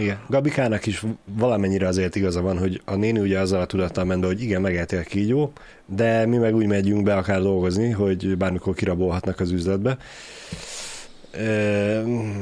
[0.00, 0.18] Igen.
[0.28, 4.26] Gabikának is valamennyire azért igaza van, hogy a néni ugye azzal a tudattal ment be,
[4.26, 5.52] hogy igen, megeltél kígyó,
[5.86, 9.96] de mi meg úgy megyünk be akár dolgozni, hogy bármikor kirabolhatnak az üzletbe.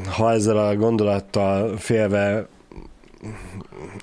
[0.08, 2.46] Ha ezzel a gondolattal félve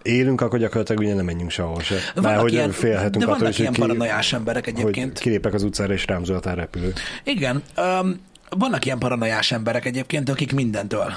[0.01, 1.95] élünk, akkor gyakorlatilag ugye nem menjünk sehol se.
[2.22, 5.20] Már hogy ilyen, félhetünk de attól vannak is, ilyen hogy, ki, paranoiás emberek hogy egyébként.
[5.20, 6.93] kilépek az utcára és rám repülő.
[7.24, 11.14] Igen, um, vannak ilyen paranoiás emberek egyébként, akik mindentől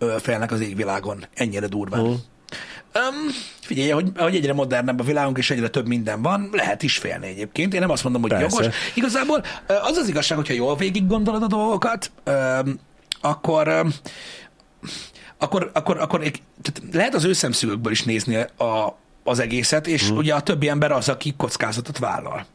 [0.00, 2.00] ö, félnek az égvilágon, ennyire durván.
[2.00, 2.10] Mhm.
[2.94, 6.98] Um, figyelj, hogy, hogy egyre modernebb a világunk, és egyre több minden van, lehet is
[6.98, 7.74] félni egyébként.
[7.74, 8.62] Én nem azt mondom, hogy Persze.
[8.62, 8.76] jogos.
[8.94, 12.80] Igazából az az igazság, hogyha jól végig gondolod a dolgokat, um,
[13.20, 13.94] akkor, um,
[15.38, 16.20] akkor, akkor, akkor
[16.62, 20.16] tehát lehet az ő szemszögükből is nézni a, az egészet, és mm.
[20.16, 22.46] ugye a többi ember az, aki kockázatot vállal.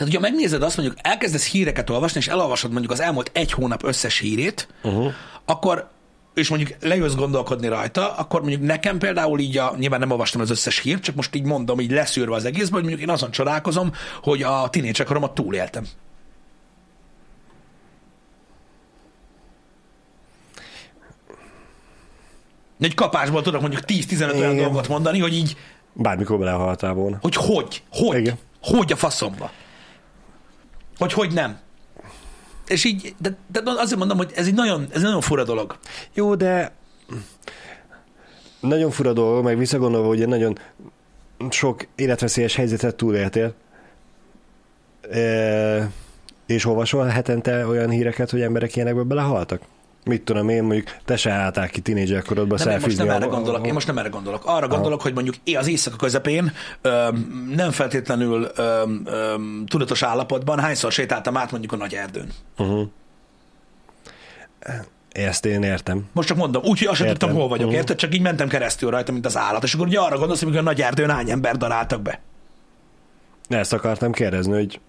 [0.00, 3.84] Tehát, hogyha megnézed azt, mondjuk elkezdesz híreket olvasni, és elolvasod mondjuk az elmúlt egy hónap
[3.84, 5.12] összes hírét, uh-huh.
[5.44, 5.88] akkor
[6.34, 10.50] és mondjuk lejössz gondolkodni rajta, akkor mondjuk nekem például így, a, nyilván nem olvastam az
[10.50, 13.92] összes hírt, csak most így mondom, így leszűrve az egészben, hogy mondjuk én azon csodálkozom,
[14.22, 15.86] hogy a tinédzserkoromat túléltem.
[22.80, 25.56] Egy kapásból tudok mondjuk 10-15 olyan dolgot mondani, hogy így,
[25.92, 27.18] Bármikor belehaltál volna.
[27.20, 28.38] hogy hogy, hogy, Igen.
[28.62, 29.50] hogy a faszomba.
[31.00, 31.58] Hogy hogy nem.
[32.68, 35.78] És így, de, de azért mondom, hogy ez egy nagyon, ez egy nagyon fura dolog.
[36.14, 36.72] Jó, de
[38.60, 40.58] nagyon fura dolog, meg visszagondolva, hogy nagyon
[41.50, 43.54] sok életveszélyes helyzetet túléltél.
[45.10, 45.90] E,
[46.46, 49.62] és olvasol hetente olyan híreket, hogy emberek ilyenekbe belehaltak?
[50.04, 53.08] Mit tudom én, mondjuk te se álltál ki tínédzser korodban Nem, én most nem szelfizni
[53.14, 54.42] erre gondolok, én most nem erre gondolok.
[54.44, 60.92] Arra gondolok, hogy mondjuk az éjszaka közepén öm, nem feltétlenül öm, öm, tudatos állapotban hányszor
[60.92, 62.28] sétáltam át mondjuk a nagy erdőn.
[65.12, 66.08] Ezt én értem.
[66.12, 67.76] Most csak mondom, úgyhogy azt sem tudtam, hol vagyok, Mhm.
[67.76, 67.96] érted?
[67.96, 69.62] Csak így mentem keresztül rajta, mint az állat.
[69.62, 72.20] És akkor ugye arra gondolsz, hogy a nagy erdőn hány ember daráltak be.
[73.48, 74.80] Ezt akartam kérdezni, hogy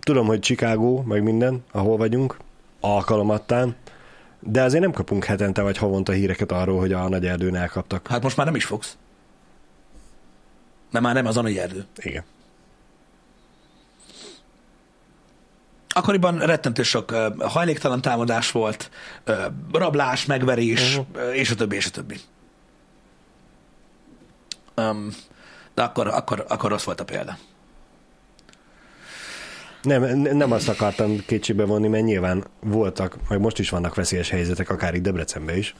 [0.00, 2.36] tudom, hogy Chicago, meg minden, ahol vagyunk,
[2.80, 3.76] alkalomattán,
[4.40, 8.08] de azért nem kapunk hetente vagy havonta híreket arról, hogy a nagy erdőn elkaptak.
[8.08, 8.96] Hát most már nem is fogsz.
[10.90, 11.84] Mert már nem az a nagy erdő.
[11.96, 12.24] Igen.
[15.88, 18.90] Akkoriban rettentő sok ö, hajléktalan támadás volt,
[19.24, 21.36] ö, rablás, megverés, uh-huh.
[21.36, 22.20] és a többi, és a többi.
[24.76, 25.14] Um,
[25.74, 27.38] de akkor, akkor, akkor rossz volt a példa.
[29.82, 34.30] Nem, ne- nem azt akartam kétségbe vonni, mert nyilván voltak, meg most is vannak veszélyes
[34.30, 35.74] helyzetek, akár itt Debrecenben is.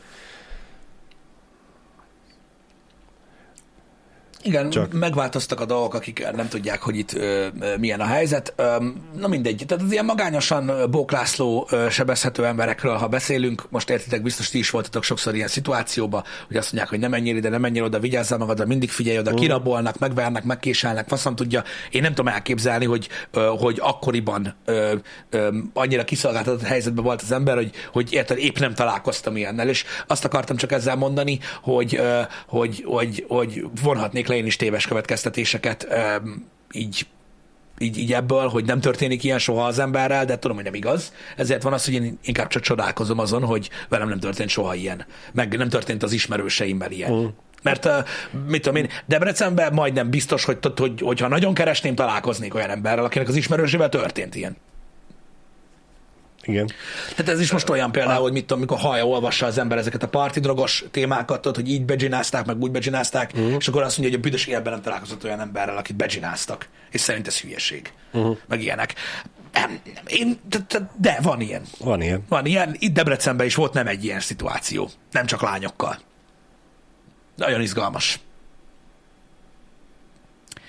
[4.43, 8.53] Igen, Csak- megváltoztak a dolgok, akik nem tudják, hogy itt ö, ö, milyen a helyzet.
[8.57, 8.77] Ö,
[9.19, 13.91] na mindegy, tehát az ilyen magányosan ö, Bók László ö, sebezhető emberekről, ha beszélünk, most
[13.91, 17.49] értitek, biztos ti is voltatok sokszor ilyen szituációba, hogy azt mondják, hogy nem menjél ide,
[17.49, 21.63] nem menjél oda, vigyázzál magadra, mindig figyelj oda, kirabolnak, megvernek, megkéselnek, faszom tudja.
[21.91, 24.95] Én nem tudom elképzelni, hogy, ö, hogy akkoriban ö,
[25.31, 29.85] ö, annyira kiszolgáltatott helyzetben volt az ember, hogy, hogy érted, épp nem találkoztam ilyennel, és
[30.07, 34.87] azt akartam csak ezzel mondani, hogy, ö, hogy, hogy, hogy vonhatnék le én is téves
[34.87, 35.87] következtetéseket
[36.73, 37.07] így
[37.83, 41.13] így, így ebből, hogy nem történik ilyen soha az emberrel, de tudom, hogy nem igaz.
[41.37, 45.07] Ezért van az, hogy én inkább csak csodálkozom azon, hogy velem nem történt soha ilyen.
[45.33, 47.13] Meg nem történt az ismerőseimmel ilyen.
[47.13, 47.31] Uh.
[47.63, 47.89] Mert,
[48.47, 53.29] mit tudom én, Debrecenben majdnem biztos, hogy, hogy, hogyha nagyon keresném, találkoznék olyan emberrel, akinek
[53.29, 54.57] az ismerősével történt ilyen.
[56.51, 56.71] Igen.
[57.17, 60.03] Tehát ez is most olyan például, hogy mit tudom, amikor hallja, olvassa az ember ezeket
[60.03, 63.55] a partidrogos témákat, tudod, hogy így becsinázták, meg úgy becsinázták, uh-huh.
[63.59, 67.01] és akkor azt mondja, hogy a büdös életben nem találkozott olyan emberrel, akit becsináztak, és
[67.01, 68.37] szerint ez hülyeség, uh-huh.
[68.47, 68.95] meg ilyenek.
[69.53, 71.63] Nem, nem, én, de, de, de van ilyen.
[71.79, 72.25] Van ilyen.
[72.29, 72.77] Van ilyen.
[72.79, 74.91] Itt Debrecenben is volt nem egy ilyen szituáció.
[75.11, 75.99] Nem csak lányokkal.
[77.37, 78.21] Nagyon izgalmas.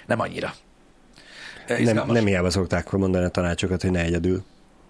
[0.05, 0.53] Nem annyira.
[1.67, 2.15] Nem, Izgalmas.
[2.15, 4.43] nem hiába szokták mondani a tanácsokat, hogy ne egyedül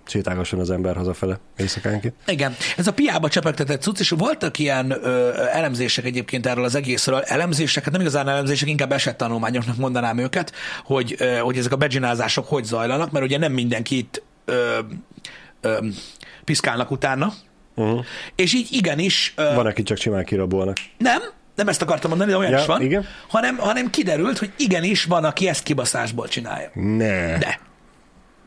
[0.05, 2.13] sétálgasson az ember hazafele éjszakánként.
[2.27, 7.19] Igen, ez a piába csepegtetett cucc, és voltak ilyen ö, elemzések egyébként erről az egészről,
[7.19, 12.47] elemzések, hát nem igazán elemzések, inkább esettanulmányoknak mondanám őket, hogy, ö, hogy ezek a begginázások
[12.47, 14.79] hogy zajlanak, mert ugye nem mindenki itt ö,
[15.61, 15.77] ö,
[16.43, 17.33] piszkálnak utána,
[17.75, 18.05] Uh-huh.
[18.35, 20.77] és így igenis, ö, Van, aki csak simán kirabolnak.
[20.97, 21.21] nem,
[21.55, 23.05] nem ezt akartam mondani, de olyan Ja, is van, igen.
[23.27, 26.69] Hanem, hanem kiderült, hogy igenis van, aki ezt kibaszásból csinálja.
[26.73, 27.37] Ne.
[27.37, 27.59] De.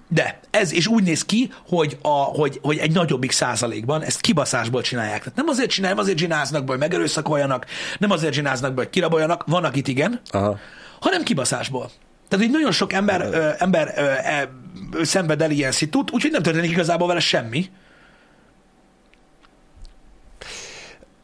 [0.09, 0.41] De.
[0.51, 5.19] Ez, és úgy néz ki, hogy, a, hogy, hogy egy nagyobbik százalékban ezt kibaszásból csinálják.
[5.19, 7.67] Tehát nem azért csinálják, azért csináznak be, hogy megerőszakoljanak,
[7.99, 10.59] nem azért csináznak be, hogy kiraboljanak, van, akit igen, Aha.
[11.01, 11.91] hanem kibaszásból.
[12.29, 14.51] Tehát így nagyon sok ember, ö, ember ö, e,
[14.93, 17.71] ö, szenved el ilyen szitut, úgyhogy nem történik igazából vele semmi.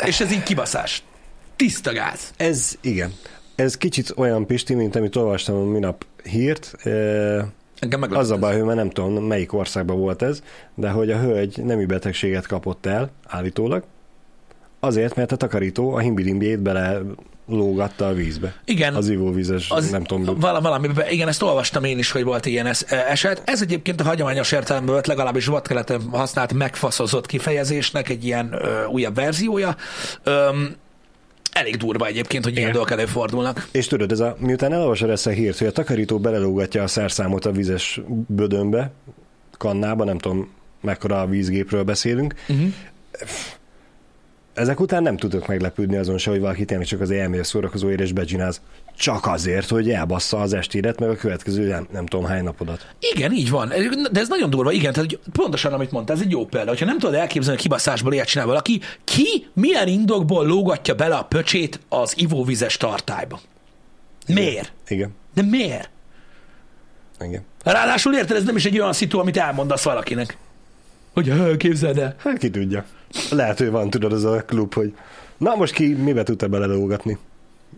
[0.07, 1.03] És ez így kibaszás.
[1.57, 2.33] Tiszta gáz.
[2.37, 3.13] Ez, igen.
[3.55, 6.75] Ez kicsit olyan, Pisti, mint amit olvastam minap hírt.
[6.83, 7.45] Eh,
[7.81, 8.41] Engem meglepett Az a ez.
[8.41, 10.43] baj, hogy már nem tudom, melyik országban volt ez,
[10.75, 13.83] de hogy a hölgy nemi betegséget kapott el, állítólag,
[14.81, 17.01] azért, mert a takarító a himbilimbjét bele
[17.47, 18.55] lógatta a vízbe.
[18.65, 18.95] Igen.
[18.95, 20.39] Az ivóvízes, az, nem tudom.
[20.39, 23.43] Vala, valami, igen, ezt olvastam én is, hogy volt ilyen es- eset.
[23.45, 29.15] Ez egyébként a hagyományos értelemben vett, legalábbis vadkeleten használt megfaszozott kifejezésnek egy ilyen ö, újabb
[29.15, 29.77] verziója.
[30.23, 30.75] Öm,
[31.53, 33.69] elég durva egyébként, hogy ilyen dolgok előfordulnak.
[33.73, 37.45] És tudod, ez a, miután elolvasod ezt a hírt, hogy a takarító belelógatja a szerszámot
[37.45, 38.93] a vizes bödönbe,
[39.59, 42.69] kannába, nem tudom, mekkora a vízgépről beszélünk, Uh-huh.
[44.55, 48.13] Ezek után nem tudok meglepődni azon se, hogy valaki tényleg csak az elmér szórakozóért és
[48.13, 48.61] becsináz.
[48.97, 52.87] Csak azért, hogy elbassza az estédet, meg a következő nem, nem tudom hány napodat.
[53.15, 53.73] Igen, így van.
[54.13, 56.69] De ez nagyon durva, igen, tehát hogy pontosan amit mondta, ez egy jó példa.
[56.69, 61.25] Hogyha nem tudod elképzelni, hogy kibaszásból ilyet csinál valaki, ki milyen indokból lógatja bele a
[61.25, 63.41] pöcsét az ivóvizes tartályba?
[64.27, 64.73] Miért?
[64.89, 65.11] Igen.
[65.35, 65.91] De miért?
[67.21, 67.43] Igen.
[67.65, 70.37] Ráadásul érted, ez nem is egy olyan szitu, amit elmondasz valakinek.
[71.15, 72.15] Hogy "Hö, képzeld el.
[72.19, 72.85] Hát ki tudja.
[73.31, 74.95] Lehet, hogy van, tudod, az a klub, hogy
[75.39, 77.19] na most ki mibe tudta belelógatni?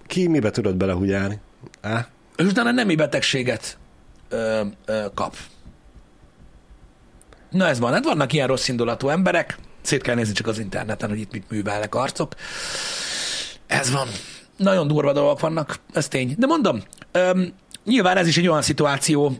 [0.06, 1.40] Ki mibe tudod belehugyálni?
[1.80, 3.78] Á, És utána nemi betegséget
[4.28, 5.36] ö, ö, kap.
[7.50, 11.08] Na ez van, hát vannak ilyen rossz indulatú emberek, szét kell nézni csak az interneten,
[11.08, 12.34] hogy itt mit művelnek arcok.
[13.66, 14.08] Ez van.
[14.56, 16.34] Nagyon durva dolgok vannak, ez tény.
[16.38, 17.52] De mondom, öm,
[17.84, 19.32] nyilván ez is egy olyan szituáció,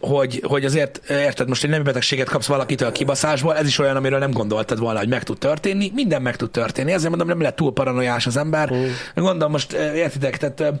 [0.00, 3.96] hogy, hogy azért, érted, most egy nemi betegséget kapsz valakitől a kibaszásból, ez is olyan,
[3.96, 5.90] amiről nem gondoltad volna, hogy meg tud történni.
[5.94, 6.92] Minden meg tud történni.
[6.92, 8.72] Ezért mondom, nem lett túl paranoiás az ember.
[8.74, 8.84] Mm.
[9.14, 10.80] Gondolom most, értitek, tehát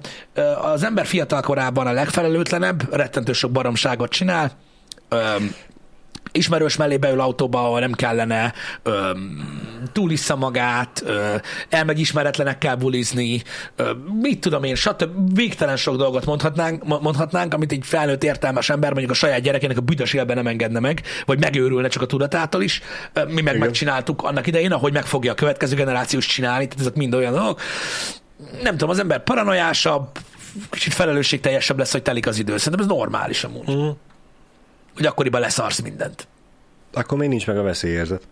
[0.72, 4.52] az ember fiatal korában a legfelelőtlenebb, rettentő sok baromságot csinál,
[6.36, 11.34] ismerős mellé beül autóba, ahol nem kellene, öm, túlissza magát, ö,
[11.68, 13.42] elmegy ismeretlenekkel bulizni,
[13.76, 15.34] ö, mit tudom én, stb.
[15.34, 19.76] Végtelen sok dolgot mondhatnánk, mo- mondhatnánk, amit egy felnőtt értelmes ember mondjuk a saját gyerekének
[19.76, 22.82] a büdös élben nem engedne meg, vagy megőrülne csak a tudatától is.
[23.12, 23.58] Ö, Mi meg Igen.
[23.58, 27.60] megcsináltuk annak idején, ahogy meg fogja a következő generációs csinálni, tehát ezek mind olyan dolgok.
[28.62, 30.18] Nem tudom, az ember paranoiásabb,
[30.70, 32.56] kicsit felelősségteljesebb lesz, hogy telik az idő.
[32.56, 33.70] Szerintem ez normális amúgy.
[33.70, 33.88] Mm.
[34.96, 36.26] Hogy akkoriban leszarsz mindent.
[36.92, 38.22] Akkor még nincs meg a veszélyérzet.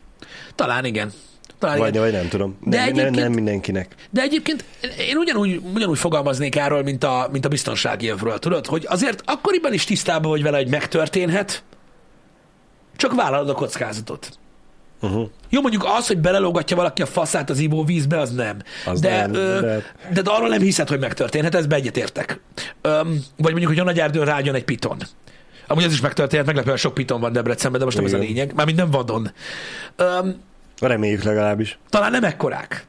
[0.54, 1.12] Talán igen.
[1.58, 2.02] Talán Vagy, igen.
[2.02, 2.56] vagy nem tudom.
[2.60, 3.94] De nem, egyébként- nem mindenkinek.
[4.10, 4.64] De egyébként
[4.98, 8.66] én ugyanúgy, ugyanúgy fogalmaznék erről, mint a, mint a biztonsági övről, tudod?
[8.66, 11.62] Hogy azért akkoriban is tisztában vagy vele, hogy megtörténhet,
[12.96, 14.38] csak vállalod a kockázatot.
[15.00, 15.28] Uh-huh.
[15.48, 18.56] Jó, mondjuk az, hogy belelógatja valaki a faszát az ivóvízbe, az nem.
[18.86, 20.30] Az de, nem, ö, de- de...
[20.30, 22.40] arról nem hiszed, hogy megtörténhet, ezbe egyetértek.
[22.82, 24.96] Öm, vagy mondjuk, hogy a nagy erdőn rágyon egy piton.
[25.66, 28.28] Amúgy ez is megtörténhet, meglepően sok piton van Debrecenben, de most nem ez a Igen.
[28.28, 28.54] lényeg.
[28.54, 29.30] Mármint nem vadon.
[29.96, 30.40] Öm,
[30.80, 31.78] Reméljük legalábbis.
[31.90, 32.86] talán nem ekkorák.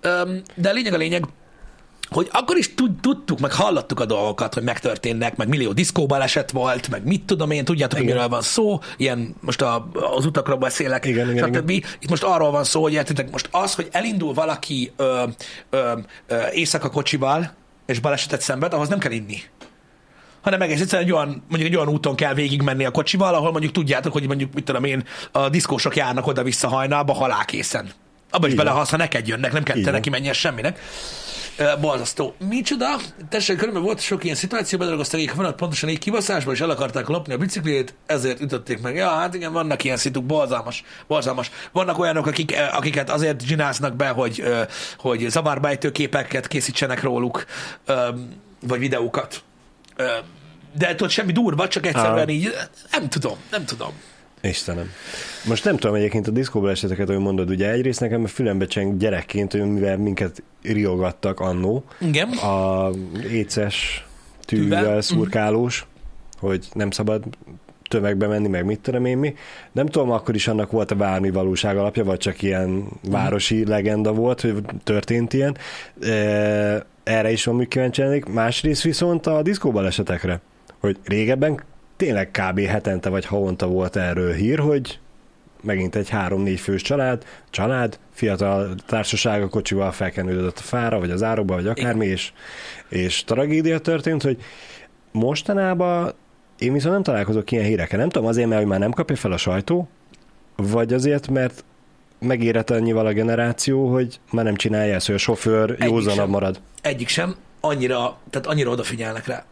[0.00, 1.24] Öm, de a lényeg a lényeg,
[2.08, 6.88] hogy akkor is tud, tudtuk, meg hallottuk a dolgokat, hogy megtörténnek, meg millió diszkóbaleset volt,
[6.88, 8.14] meg mit tudom én, tudjátok, hogy Igen.
[8.14, 11.70] miről van szó, ilyen most a, az utakról beszélek, Igen, igen, stb.
[11.70, 15.24] Itt most arról van szó, hogy értitek, most az, hogy elindul valaki ö,
[15.70, 15.92] ö,
[16.26, 17.52] ö, éjszaka kocsival,
[17.86, 19.42] és balesetet szenved, ahhoz nem kell inni
[20.50, 23.72] hanem egész egyszerűen egy olyan, mondjuk egy olyan úton kell végigmenni a kocsival, ahol mondjuk
[23.72, 27.90] tudjátok, hogy mondjuk, mit tudom én, a diszkósok járnak oda-vissza hajnalba halálkészen.
[28.30, 28.84] Abba is Így bele, van.
[28.90, 30.80] ha neked jönnek, nem kell Így te neki menjen semminek.
[31.56, 32.34] Ö, Borzasztó.
[32.48, 32.86] Micsoda?
[33.28, 37.08] Tessék, körülbelül volt sok ilyen szituáció, bedaragozták egy vonat pontosan egy kibaszásba, és el akarták
[37.08, 38.94] lopni a biciklét, ezért ütötték meg.
[38.94, 41.50] Ja, hát igen, vannak ilyen szituk, borzalmas, borzalmas.
[41.72, 44.42] Vannak olyanok, akik, akiket azért zsináznak be, hogy,
[44.98, 47.44] hogy zavárbejtő képeket készítsenek róluk,
[48.60, 49.42] vagy videókat.
[50.78, 52.30] De tudod, semmi durva, csak egyszerűen Á.
[52.30, 52.48] így,
[52.90, 53.90] nem tudom, nem tudom.
[54.40, 54.90] Istenem.
[55.44, 58.96] Most nem tudom egyébként a diszkóból eseteket, hogy mondod, ugye egyrészt nekem a fülembe cseng
[58.96, 62.28] gyerekként, hogy mivel minket riogattak annó, Igen.
[62.28, 62.90] a
[63.30, 64.06] éces
[64.44, 64.82] Tűvel.
[64.82, 65.86] tűvel szurkálós,
[66.38, 67.22] hogy nem szabad
[67.88, 69.34] tömegbe menni, meg mit tudom én mi.
[69.72, 74.12] Nem tudom, akkor is annak volt a bármi valóság alapja, vagy csak ilyen városi legenda
[74.12, 74.54] volt, hogy
[74.84, 75.56] történt ilyen.
[76.02, 78.24] E, Erre is van még kíváncsi lennék.
[78.24, 80.40] Másrészt viszont a diszkóbalesetekre,
[80.80, 81.62] hogy régebben
[81.96, 82.60] tényleg kb.
[82.60, 84.98] hetente vagy havonta volt erről hír, hogy
[85.62, 91.22] megint egy három-négy fős család, család, fiatal társaság a kocsival felkenődött a fára, vagy az
[91.22, 92.32] árokba, vagy akármi, és,
[92.88, 94.42] és tragédia történt, hogy
[95.12, 96.12] mostanában
[96.58, 97.98] én viszont nem találkozok ilyen hírekkel.
[97.98, 99.88] Nem tudom azért, mert hogy már nem kapja fel a sajtó,
[100.56, 101.64] vagy azért, mert
[102.18, 106.60] megérett annyival a generáció, hogy már nem csinálja ezt, hogy a sofőr józanabb marad.
[106.82, 109.44] Egyik sem, annyira, tehát annyira odafigyelnek rá.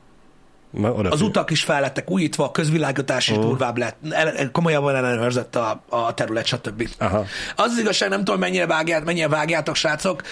[0.82, 5.56] Oda Az utak is fel lettek újítva, a közvilágítás is durvább lett, ele- komolyabban ellenőrzött
[5.56, 6.88] a, a terület, stb.
[6.98, 7.24] Aha.
[7.56, 10.22] Az az igazság, nem tudom, mennyire, vágját, mennyire vágjátok, srácok,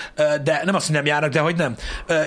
[0.42, 1.76] de nem azt, hogy nem járnak, de hogy nem.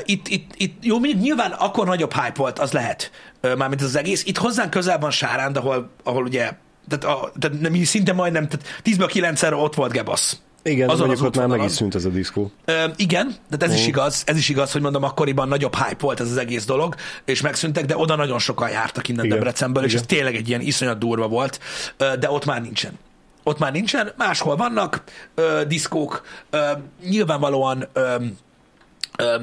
[0.03, 3.11] Itt, itt, itt jó, nyilván akkor nagyobb hype volt, az lehet,
[3.41, 4.25] mármint az egész.
[4.25, 6.51] Itt hozzánk közel van Sáránd, ahol, ahol ugye,
[6.87, 10.39] tehát, a, tehát nem, szinte majdnem, tehát 10-ből 9 ott volt Gebasz.
[10.63, 12.51] Igen, Azon az ott már meg is szűnt ez a diszkó.
[12.65, 13.87] Ö, igen, de ez is Ó.
[13.87, 16.95] igaz, ez is igaz, hogy mondom, akkoriban nagyobb hype volt ez az egész dolog,
[17.25, 19.37] és megszűntek, de oda nagyon sokan jártak innen Igen.
[19.37, 20.01] Debrecenből, és Igen.
[20.01, 21.59] ez tényleg egy ilyen iszonyat durva volt,
[21.97, 22.91] de ott már nincsen.
[23.43, 25.03] Ott már nincsen, máshol vannak
[25.35, 26.71] ö, diszkók, ö,
[27.09, 28.15] nyilvánvalóan ö,
[29.17, 29.35] ö,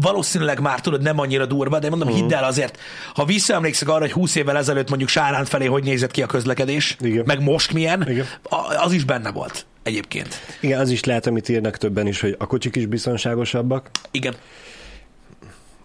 [0.00, 2.22] valószínűleg már tudod, nem annyira durva, de mondom, uh-huh.
[2.22, 2.78] hidd el azért,
[3.14, 6.96] ha visszaemlékszek arra, hogy 20 évvel ezelőtt mondjuk Sáránt felé hogy nézett ki a közlekedés,
[7.00, 7.24] Igen.
[7.26, 8.26] meg most milyen, Igen.
[8.82, 10.34] az is benne volt egyébként.
[10.60, 13.90] Igen, az is lehet, amit írnak többen is, hogy a kocsik is biztonságosabbak.
[14.10, 14.34] Igen.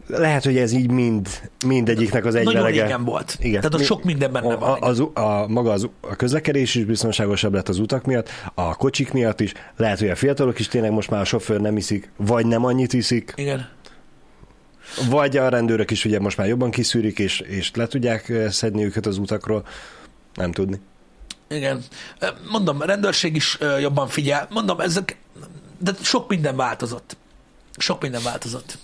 [0.07, 1.27] Lehet, hogy ez így mind,
[1.65, 2.81] mindegyiknek az Nagyon egyvelege.
[2.81, 3.37] régen volt.
[3.39, 3.55] Igen.
[3.57, 4.69] Tehát ott Mi- sok minden benne a, van.
[4.81, 9.11] a, az, a, maga az, a közlekedés is biztonságosabb lett az utak miatt, a kocsik
[9.11, 9.53] miatt is.
[9.75, 12.93] Lehet, hogy a fiatalok is tényleg most már a sofőr nem iszik, vagy nem annyit
[12.93, 13.69] iszik, Igen.
[15.09, 18.83] vagy a rendőrök is ugye most már jobban kiszűrik, és, és le tudják eh, szedni
[18.83, 19.63] őket az utakról.
[20.33, 20.79] Nem tudni.
[21.49, 21.83] Igen.
[22.51, 24.47] Mondom, a rendőrség is jobban figyel.
[24.49, 25.17] Mondom, ezek,
[25.77, 27.17] de sok minden változott.
[27.77, 28.77] Sok minden változott.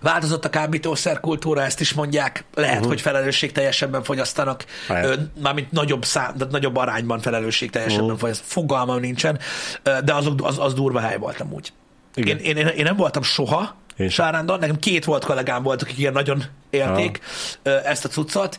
[0.00, 2.44] Változott a kábítószer kultúra, ezt is mondják.
[2.54, 2.88] Lehet, uh-huh.
[2.88, 4.64] hogy felelősség teljesebben fogyasztanak.
[4.88, 8.20] Ö, Mármint nagyobb, szám, de nagyobb arányban felelősség teljesebben uh-huh.
[8.20, 8.52] fogyasztanak.
[8.52, 9.38] Fogalmam nincsen,
[9.82, 11.72] de azok, az, az durva hely voltam úgy.
[12.14, 12.38] Igen.
[12.38, 13.76] Én, én, én nem voltam soha,
[14.08, 14.24] Sem.
[14.24, 14.58] Sárándon.
[14.58, 17.20] Nekem két volt kollégám volt, akik ilyen nagyon élték
[17.62, 18.58] ö, ezt a cuccot.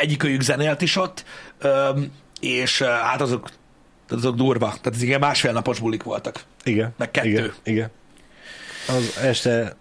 [0.00, 1.24] Egyikőjük zenélt is ott,
[2.40, 3.48] és hát azok,
[4.08, 4.66] azok durva.
[4.66, 6.40] Tehát ez igen másfél napos bulik voltak.
[6.64, 6.94] Igen.
[6.98, 7.28] Meg kettő.
[7.28, 7.52] Igen.
[7.62, 7.90] igen.
[8.88, 9.76] Az este,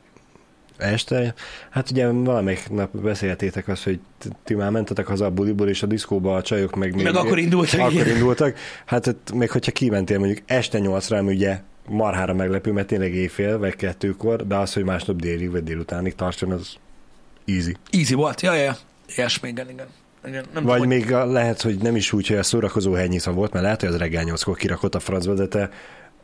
[0.77, 1.33] este,
[1.69, 3.99] hát ugye valamelyik nap beszéltétek azt, hogy
[4.43, 7.03] ti már mentetek haza a buliból, és a diszkóba a csajok meg még...
[7.03, 8.07] Meg akkor indultak, Akkor igen.
[8.07, 8.57] indultak.
[8.85, 13.75] Hát még hogyha kimentél mondjuk este nyolcra, ami ugye marhára meglepő, mert tényleg éjfél, vagy
[13.75, 16.75] kettőkor, de az, hogy másnap délig vagy délutánig tartson, az
[17.45, 17.75] easy.
[17.89, 18.41] Easy volt.
[18.41, 18.77] Ja, ja, ja.
[19.15, 19.87] Ilyesmi, igen, igen.
[20.27, 20.45] igen.
[20.53, 23.51] Nem Vagy tudom, még a, lehet, hogy nem is úgy, hogy a szórakozó helynyica volt,
[23.51, 25.69] mert lehet, hogy az reggel nyolckor kirakott a francba, de te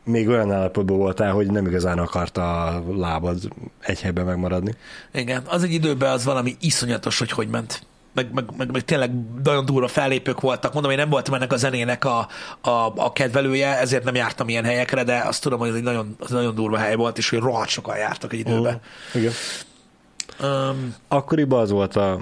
[0.04, 3.38] még olyan állapotban voltál, hogy nem igazán akarta a lábad
[3.80, 4.74] egy helyben megmaradni.
[5.12, 7.86] Igen, az egy időben az valami iszonyatos, hogy hogy ment.
[8.14, 9.10] Meg, meg, meg, meg tényleg
[9.42, 10.72] nagyon durva fellépők voltak.
[10.72, 12.28] Mondom, én nem voltam ennek a zenének a,
[12.60, 16.16] a, a kedvelője, ezért nem jártam ilyen helyekre, de azt tudom, hogy ez egy nagyon,
[16.18, 18.80] az nagyon durva hely volt, és hogy rohadt sokan jártak egy időben.
[19.14, 19.32] Igen.
[20.42, 22.20] Um, Akkoriban az volt a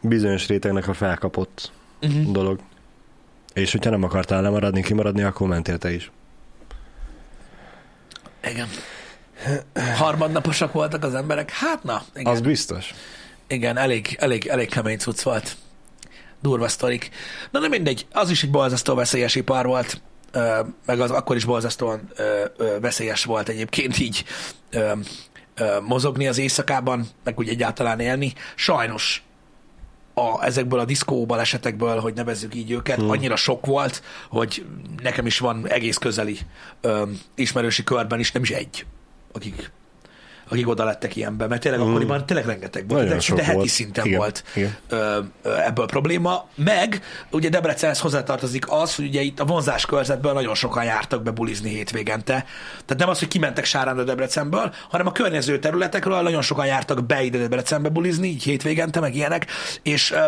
[0.00, 1.72] bizonyos rétegnek a felkapott
[2.02, 2.32] uh-huh.
[2.32, 2.58] dolog.
[3.52, 6.10] És hogyha nem akartál lemaradni, kimaradni, akkor mentél te is.
[8.44, 8.68] Igen.
[9.96, 11.50] Harmadnaposak voltak az emberek.
[11.50, 12.32] Hát na, igen.
[12.32, 12.94] Az biztos.
[13.48, 15.56] Igen, elég, elég, elég kemény cucc volt.
[16.42, 17.10] Durva sztorik.
[17.50, 20.00] Na nem mindegy, az is egy borzasztó veszélyes ipar volt,
[20.32, 24.24] ö, meg az akkor is borzasztóan ö, ö, veszélyes volt egyébként így
[24.70, 24.92] ö,
[25.54, 28.32] ö, mozogni az éjszakában, meg úgy egyáltalán élni.
[28.54, 29.22] Sajnos
[30.14, 33.10] a, ezekből a diszkó balesetekből, hogy nevezzük így őket, hmm.
[33.10, 34.66] annyira sok volt, hogy
[35.02, 36.38] nekem is van egész közeli
[36.80, 37.02] ö,
[37.34, 38.86] ismerősi körben is, nem is egy,
[39.32, 39.70] akik,
[40.48, 41.88] akik oda lettek ilyenbe, mert tényleg Hmm.
[41.90, 43.68] akkoriban tényleg rengeteg volt, Nagyon szinte heti volt.
[43.68, 44.76] szinten Igen, volt igen.
[44.88, 50.32] ö, ö, ebből probléma, meg ugye Debrecenhez hozzátartozik az, hogy ugye itt a vonzás körzetből
[50.32, 52.32] nagyon sokan jártak be bulizni hétvégente.
[52.84, 57.22] Tehát nem az, hogy kimentek Sáránra Debrecenből, hanem a környező területekről nagyon sokan jártak be
[57.22, 59.46] ide Debrecenbe bulizni, így hétvégente, meg ilyenek,
[59.82, 60.24] és ö,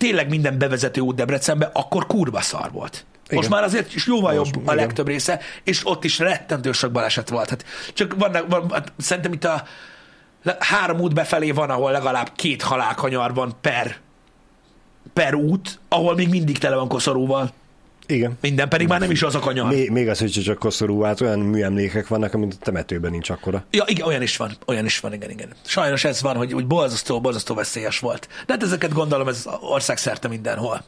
[0.00, 3.04] tényleg minden bevezető út Debrecenbe akkor kurva szar volt.
[3.30, 3.50] Most Igen.
[3.50, 4.84] már azért is jóval Most, jobb a igen.
[4.84, 7.48] legtöbb része, és ott is rettentő sok baleset volt.
[7.50, 9.64] Hát csak vannak, van, hát szerintem itt a
[10.58, 13.96] három út befelé van, ahol legalább két halálkanyar van per,
[15.12, 17.52] per út, ahol még mindig tele van koszorúval.
[18.10, 18.38] Igen.
[18.40, 19.68] Minden pedig már nem is az a kanyar.
[19.72, 23.64] Még, még az, hogy csak koszorú, hát olyan műemlékek vannak, amit a temetőben nincs akkora.
[23.70, 25.48] Ja, igen, olyan is van, olyan is van, igen, igen.
[25.66, 28.28] Sajnos ez van, hogy, hogy borzasztó, borzasztó veszélyes volt.
[28.46, 30.84] De hát ezeket gondolom, ez országszerte mindenhol.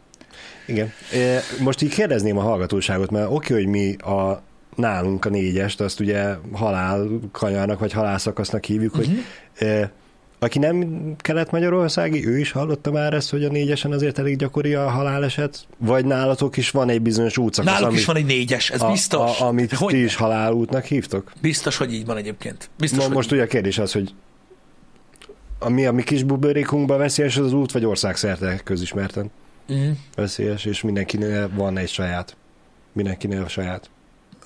[0.66, 0.92] Igen.
[1.12, 4.42] E, Most így kérdezném a hallgatóságot, mert oké, hogy mi a
[4.76, 9.00] nálunk a négyest, azt ugye halál kanyarnak vagy halálszakasznak hívjuk, Mhm.
[9.00, 9.16] uh-huh.
[9.58, 9.90] hogy e,
[10.42, 14.90] aki nem kelet-magyarországi, ő is hallotta már ezt, hogy a négyesen azért elég gyakori a
[14.90, 15.66] haláleset?
[15.78, 18.90] Vagy nálatok is van egy bizonyos útszakasz, Náluk amit, is van egy négyes, ez a,
[18.90, 19.40] biztos.
[19.40, 21.32] A, amit hogy ti is halálútnak hívtok?
[21.40, 22.70] Biztos, hogy így van egyébként.
[22.78, 24.14] Biztos, Mo- hogy most ugye a kérdés az, hogy
[25.58, 29.30] a mi a mi kis buborékunkban veszélyes az út, vagy országszerte közismerten
[29.72, 29.90] Mm.
[30.14, 32.36] veszélyes, és mindenkinél van egy saját.
[32.92, 33.90] Mindenkinél a saját.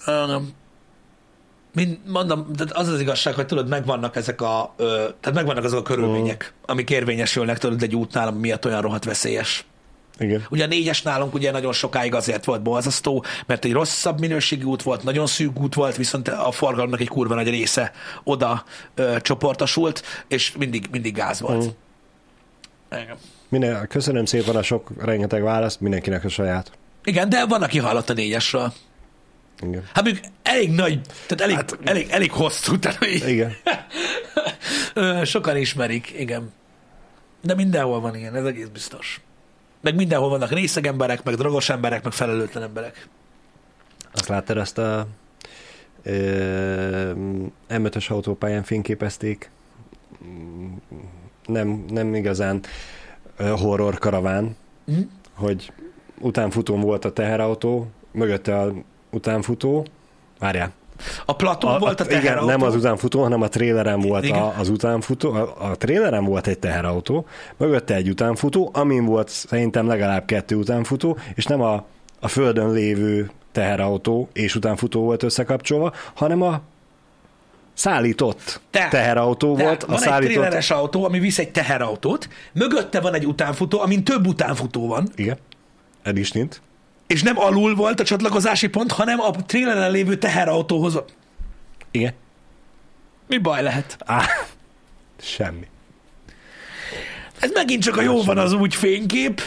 [0.07, 0.53] Um,
[1.77, 4.87] mind, mondom, tehát az az igazság, hogy tudod, megvannak ezek a, ö,
[5.21, 9.67] tehát megvannak azok a körülmények, amik érvényesülnek, tudod, egy útnál, ami miatt olyan rohadt veszélyes.
[10.19, 10.47] Igen.
[10.51, 14.83] Ugye a négyes nálunk ugye nagyon sokáig azért volt borzasztó, mert egy rosszabb minőségű út
[14.83, 17.93] volt, nagyon szűk út volt, viszont a forgalomnak egy kurva nagy része
[18.25, 18.65] oda
[18.95, 21.65] ö, csoportosult, és mindig, mindig gáz volt.
[21.65, 23.01] Mm.
[23.01, 23.17] Igen.
[23.49, 26.73] Minden, köszönöm szépen a sok, rengeteg választ, mindenkinek a saját.
[27.05, 28.73] Igen, de van, aki hallott a négyesről.
[29.63, 29.83] Igen.
[29.95, 33.53] Hát mondjuk elég nagy, tehát elég, hát, elég, elég hosszú, tehát így, Igen.
[35.25, 36.53] Sokan ismerik, igen.
[37.43, 39.21] De mindenhol van ilyen, ez egész biztos.
[39.81, 43.09] Meg mindenhol vannak részeg emberek, meg drogos emberek, meg felelőtlen emberek.
[44.13, 45.07] Azt láttad azt a
[46.03, 47.13] ö,
[47.69, 49.51] M5-ös autópályán fényképezték.
[51.47, 52.61] Nem, nem igazán
[53.39, 55.01] horror karaván, Hm?
[55.35, 55.73] hogy
[56.21, 58.73] utánfutón volt a teherautó, mögötte a
[59.11, 59.87] utánfutó,
[60.39, 60.73] várjál,
[61.25, 62.47] A Platón volt a igen, teherautó.
[62.47, 64.39] nem az utánfutó, hanem a tréleren volt Igen.
[64.43, 65.33] a, az utánfutó.
[65.33, 67.27] A, a tréleren volt egy teherautó,
[67.57, 71.85] mögötte egy utánfutó, amin volt szerintem legalább kettő utánfutó, és nem a,
[72.21, 76.61] a földön lévő teherautó és utánfutó volt összekapcsolva, hanem a
[77.75, 79.83] szállított Tehát- teherautó Tehát volt.
[79.83, 80.33] A van egy szállított...
[80.33, 85.37] tréleres autó, ami visz egy teherautót, mögötte van egy utánfutó, amin több utánfutó van, Igen,
[86.03, 86.57] ez is nincs.
[87.07, 91.03] És nem alul volt a csatlakozási pont, hanem a tréleren lévő teherautóhoz.
[91.91, 92.13] Igen.
[93.29, 93.97] Mi baj lehet?
[94.05, 94.25] Á,
[95.21, 95.67] semmi.
[97.41, 99.43] Ez megint csak a jó van az úgy fénykép.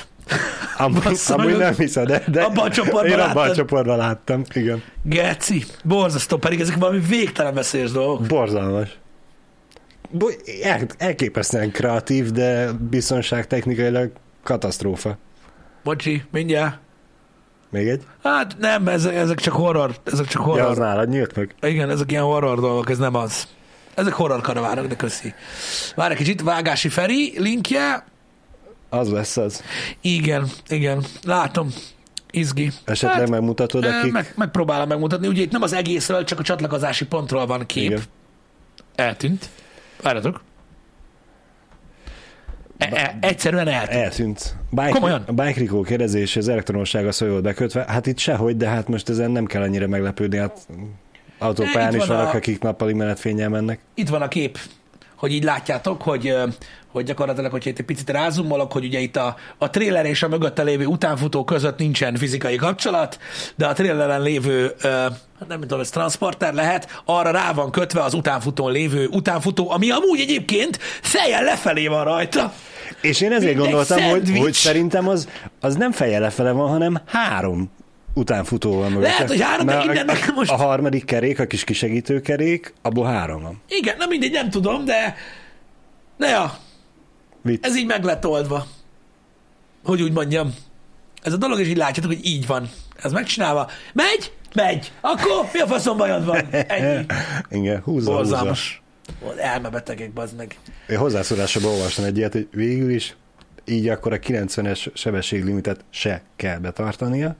[0.77, 4.43] Amúgy, nem hiszed, de, de abban a csoportban én abban a csoportban láttam.
[4.53, 4.83] Igen.
[5.03, 8.27] Geci, borzasztó, pedig ezek valami végtelen veszélyes dolgok.
[8.27, 8.97] Borzalmas.
[10.09, 14.11] Bo- el, elképesztően kreatív, de biztonságtechnikailag
[14.43, 15.17] katasztrófa.
[15.83, 16.79] Bocsi, mindjárt.
[17.69, 18.03] Még egy?
[18.23, 20.59] Hát nem, ezek, ezek csak horror, ezek csak horror.
[20.59, 21.55] Ja, az nálad nyílt meg?
[21.61, 23.47] Igen, ezek ilyen horror dolgok, ez nem az.
[23.93, 25.33] Ezek horror karavánok, de köszi.
[25.95, 28.05] Várj egy kicsit, Vágási Feri linkje.
[28.89, 29.63] Az lesz az.
[30.01, 31.73] Igen, igen, látom.
[32.31, 32.71] Izgi.
[32.85, 34.11] Esetleg hát, megmutatod, eh, akik...
[34.11, 35.27] Meg, megpróbálom megmutatni.
[35.27, 37.89] Ugye itt nem az egészről, csak a csatlakozási pontról van kép.
[37.89, 38.01] Igen.
[38.95, 39.49] Eltűnt.
[40.01, 40.41] Várjatok.
[42.79, 44.01] E- e- egyszerűen eltűnt.
[44.03, 44.55] Eltűnt.
[44.69, 45.23] Bike, Komolyan?
[45.27, 47.85] A Bike Rico kérdezés, az elektronosság a szó bekötve.
[47.87, 50.37] Hát itt sehogy, de hát most ezen nem kell annyira meglepődni.
[50.37, 50.67] Hát
[51.37, 53.79] autópályán Ne, itt is van vannak, a- akik nappali menetfényel mennek.
[53.93, 54.57] Itt van a kép,
[55.19, 56.35] hogy így látjátok, hogy,
[56.91, 60.27] hogy gyakorlatilag, hogyha itt egy picit rázumolok, hogy ugye itt a, a trailer és a
[60.27, 63.19] mögötte lévő utánfutó között nincsen fizikai kapcsolat,
[63.55, 68.13] de a traileren lévő, hát nem tudom, ez transporter lehet, arra rá van kötve az
[68.13, 72.53] utánfutón lévő utánfutó, ami amúgy egyébként fejjel lefelé van rajta.
[73.01, 74.41] És én ezért Mint egy gondoltam, hogy, szendvics.
[74.41, 77.71] hogy szerintem az, az nem feje lefele van, hanem három
[78.13, 79.09] utánfutó van mögötte.
[79.09, 82.73] Lehet, hogy három, de innen a, meg most- A harmadik kerék, a kis kisegítő kerék,
[82.81, 83.61] abból három van.
[83.67, 85.15] Igen, na mindegy, nem tudom, de,
[86.17, 86.57] de ja,
[87.41, 87.65] Vicc.
[87.65, 88.65] ez így meg lett oldva.
[89.83, 90.53] Hogy úgy mondjam.
[91.23, 92.69] Ez a dolog is így látjátok, hogy így van.
[93.03, 93.69] Ez megcsinálva.
[93.93, 94.33] Megy?
[94.55, 94.91] Megy.
[95.01, 96.47] Akkor mi a faszom bajod van?
[96.51, 97.05] Ennyi.
[97.49, 98.29] Igen, húzza, húzza.
[98.31, 98.81] Borzalmas.
[99.37, 100.57] Elmebetegek, bazd meg.
[100.89, 103.15] Én hozzászólásában olvastam egy ilyet, hogy végül is
[103.65, 107.35] így akkor a 90-es sebességlimitet se kell betartania,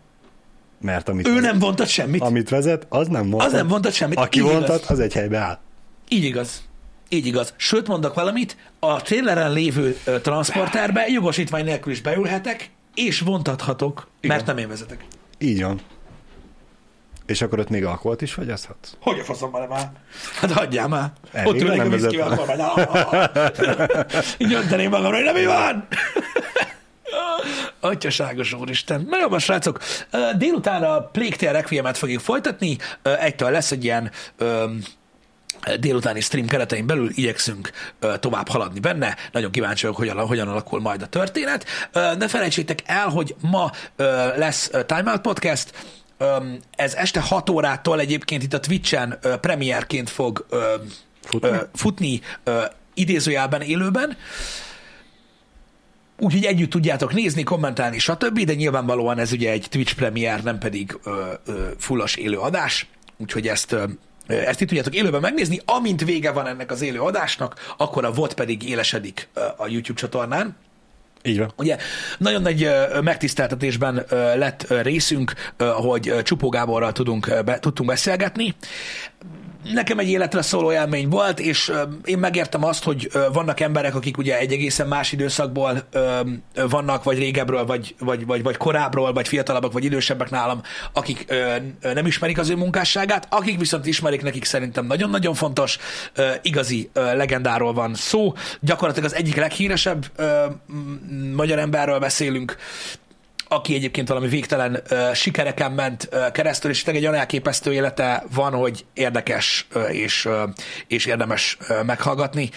[0.82, 2.22] mert amit, Ő vezet, nem vontat semmit.
[2.22, 3.52] amit vezet, az nem mondhat.
[3.52, 4.18] Az nem vontat semmit.
[4.18, 4.92] Aki Így vontat, igaz.
[4.92, 5.60] az egy helybe áll.
[6.08, 6.62] Így igaz.
[7.10, 7.54] Így igaz.
[7.58, 14.36] Sőt, mondok valamit, a traileren lévő ö, transporterbe jogosítvány nélkül is beülhetek, és vontathatok, Igen.
[14.36, 15.06] mert nem én vezetek.
[15.38, 15.80] Így van.
[17.26, 18.94] És akkor ott még alkoholt is fogyaszthatsz?
[19.02, 19.92] Hogy a faszom van már?
[20.40, 21.12] Hát hagyjál már.
[21.32, 23.30] Elég, Ott ülnék a viszkivel, akkor majd.
[24.38, 25.88] Így önteném magamra, hogy nem mi van.
[27.80, 29.08] Atyaságos úristen.
[29.10, 29.80] Na jó, srácok.
[30.38, 32.78] Délután a Plague Tale Requiem-et fogjuk folytatni.
[33.02, 34.12] Egytől lesz egy ilyen
[35.80, 37.72] délutáni stream keretein belül igyekszünk
[38.20, 39.16] tovább haladni benne.
[39.32, 41.66] Nagyon kíváncsi vagyok, hogyan, hogyan alakul majd a történet.
[41.94, 43.72] Ne felejtsétek el, hogy ma
[44.36, 45.74] lesz Time Out Podcast,
[46.72, 50.46] ez este 6 órától egyébként itt a Twitch-en premierként fog
[51.24, 51.50] Futni?
[51.76, 52.22] futni
[52.94, 54.18] idézőjelben, élőben.
[56.20, 58.39] Úgyhogy együtt tudjátok nézni, kommentálni, stb.
[58.39, 62.88] De nyilvánvalóan ez ugye egy Twitch premier, nem pedig ö, ö, fullos élő adás.
[63.17, 63.84] Úgyhogy ezt ö,
[64.30, 68.34] ezt itt tudjátok élőben megnézni, amint vége van ennek az élő adásnak, akkor a VOD
[68.34, 70.55] pedig élesedik a YouTube csatornán.
[71.24, 71.53] Így van.
[71.55, 71.78] Ugye
[72.17, 72.70] nagyon nagy
[73.03, 74.05] megtiszteltetésben
[74.36, 78.55] lett részünk, hogy Csupó Gáborral tudunk, be, tudtunk beszélgetni.
[79.64, 81.72] Nekem egy életre szóló élmény volt, és
[82.03, 85.88] én megértem azt, hogy vannak emberek, akik ugye egy egészen más időszakból
[86.70, 90.62] vannak, vagy régebről, vagy, vagy, vagy, vagy korábbról, vagy fiatalabbak, vagy idősebbek nálam,
[90.93, 91.34] akik
[91.82, 95.78] nem ismerik az ő munkásságát, akik viszont ismerik, nekik szerintem nagyon-nagyon fontos,
[96.41, 98.34] igazi legendáról van szó.
[98.60, 100.05] Gyakorlatilag az egyik leghíresebb
[101.36, 102.55] magyar emberről beszélünk,
[103.52, 108.24] aki egyébként valami végtelen ö, sikereken ment ö, keresztül, és tényleg egy olyan elképesztő élete
[108.34, 110.43] van, hogy érdekes ö, és, ö,
[110.88, 112.50] és érdemes ö, meghallgatni.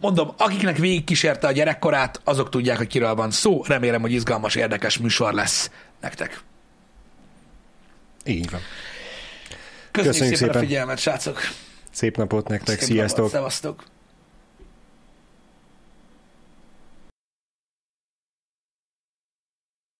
[0.00, 3.62] Mondom, akiknek végig kísérte a gyerekkorát, azok tudják, hogy kiről van szó.
[3.66, 5.70] Remélem, hogy izgalmas, érdekes műsor lesz
[6.00, 6.40] nektek.
[8.24, 8.60] Így van.
[9.90, 10.68] Köszönjük, Köszönjük szépen, a szépen.
[10.68, 11.40] figyelmet, srácok!
[11.90, 13.16] Szép napot nektek, Szép sziasztok!
[13.16, 13.84] napot, Szevasztok!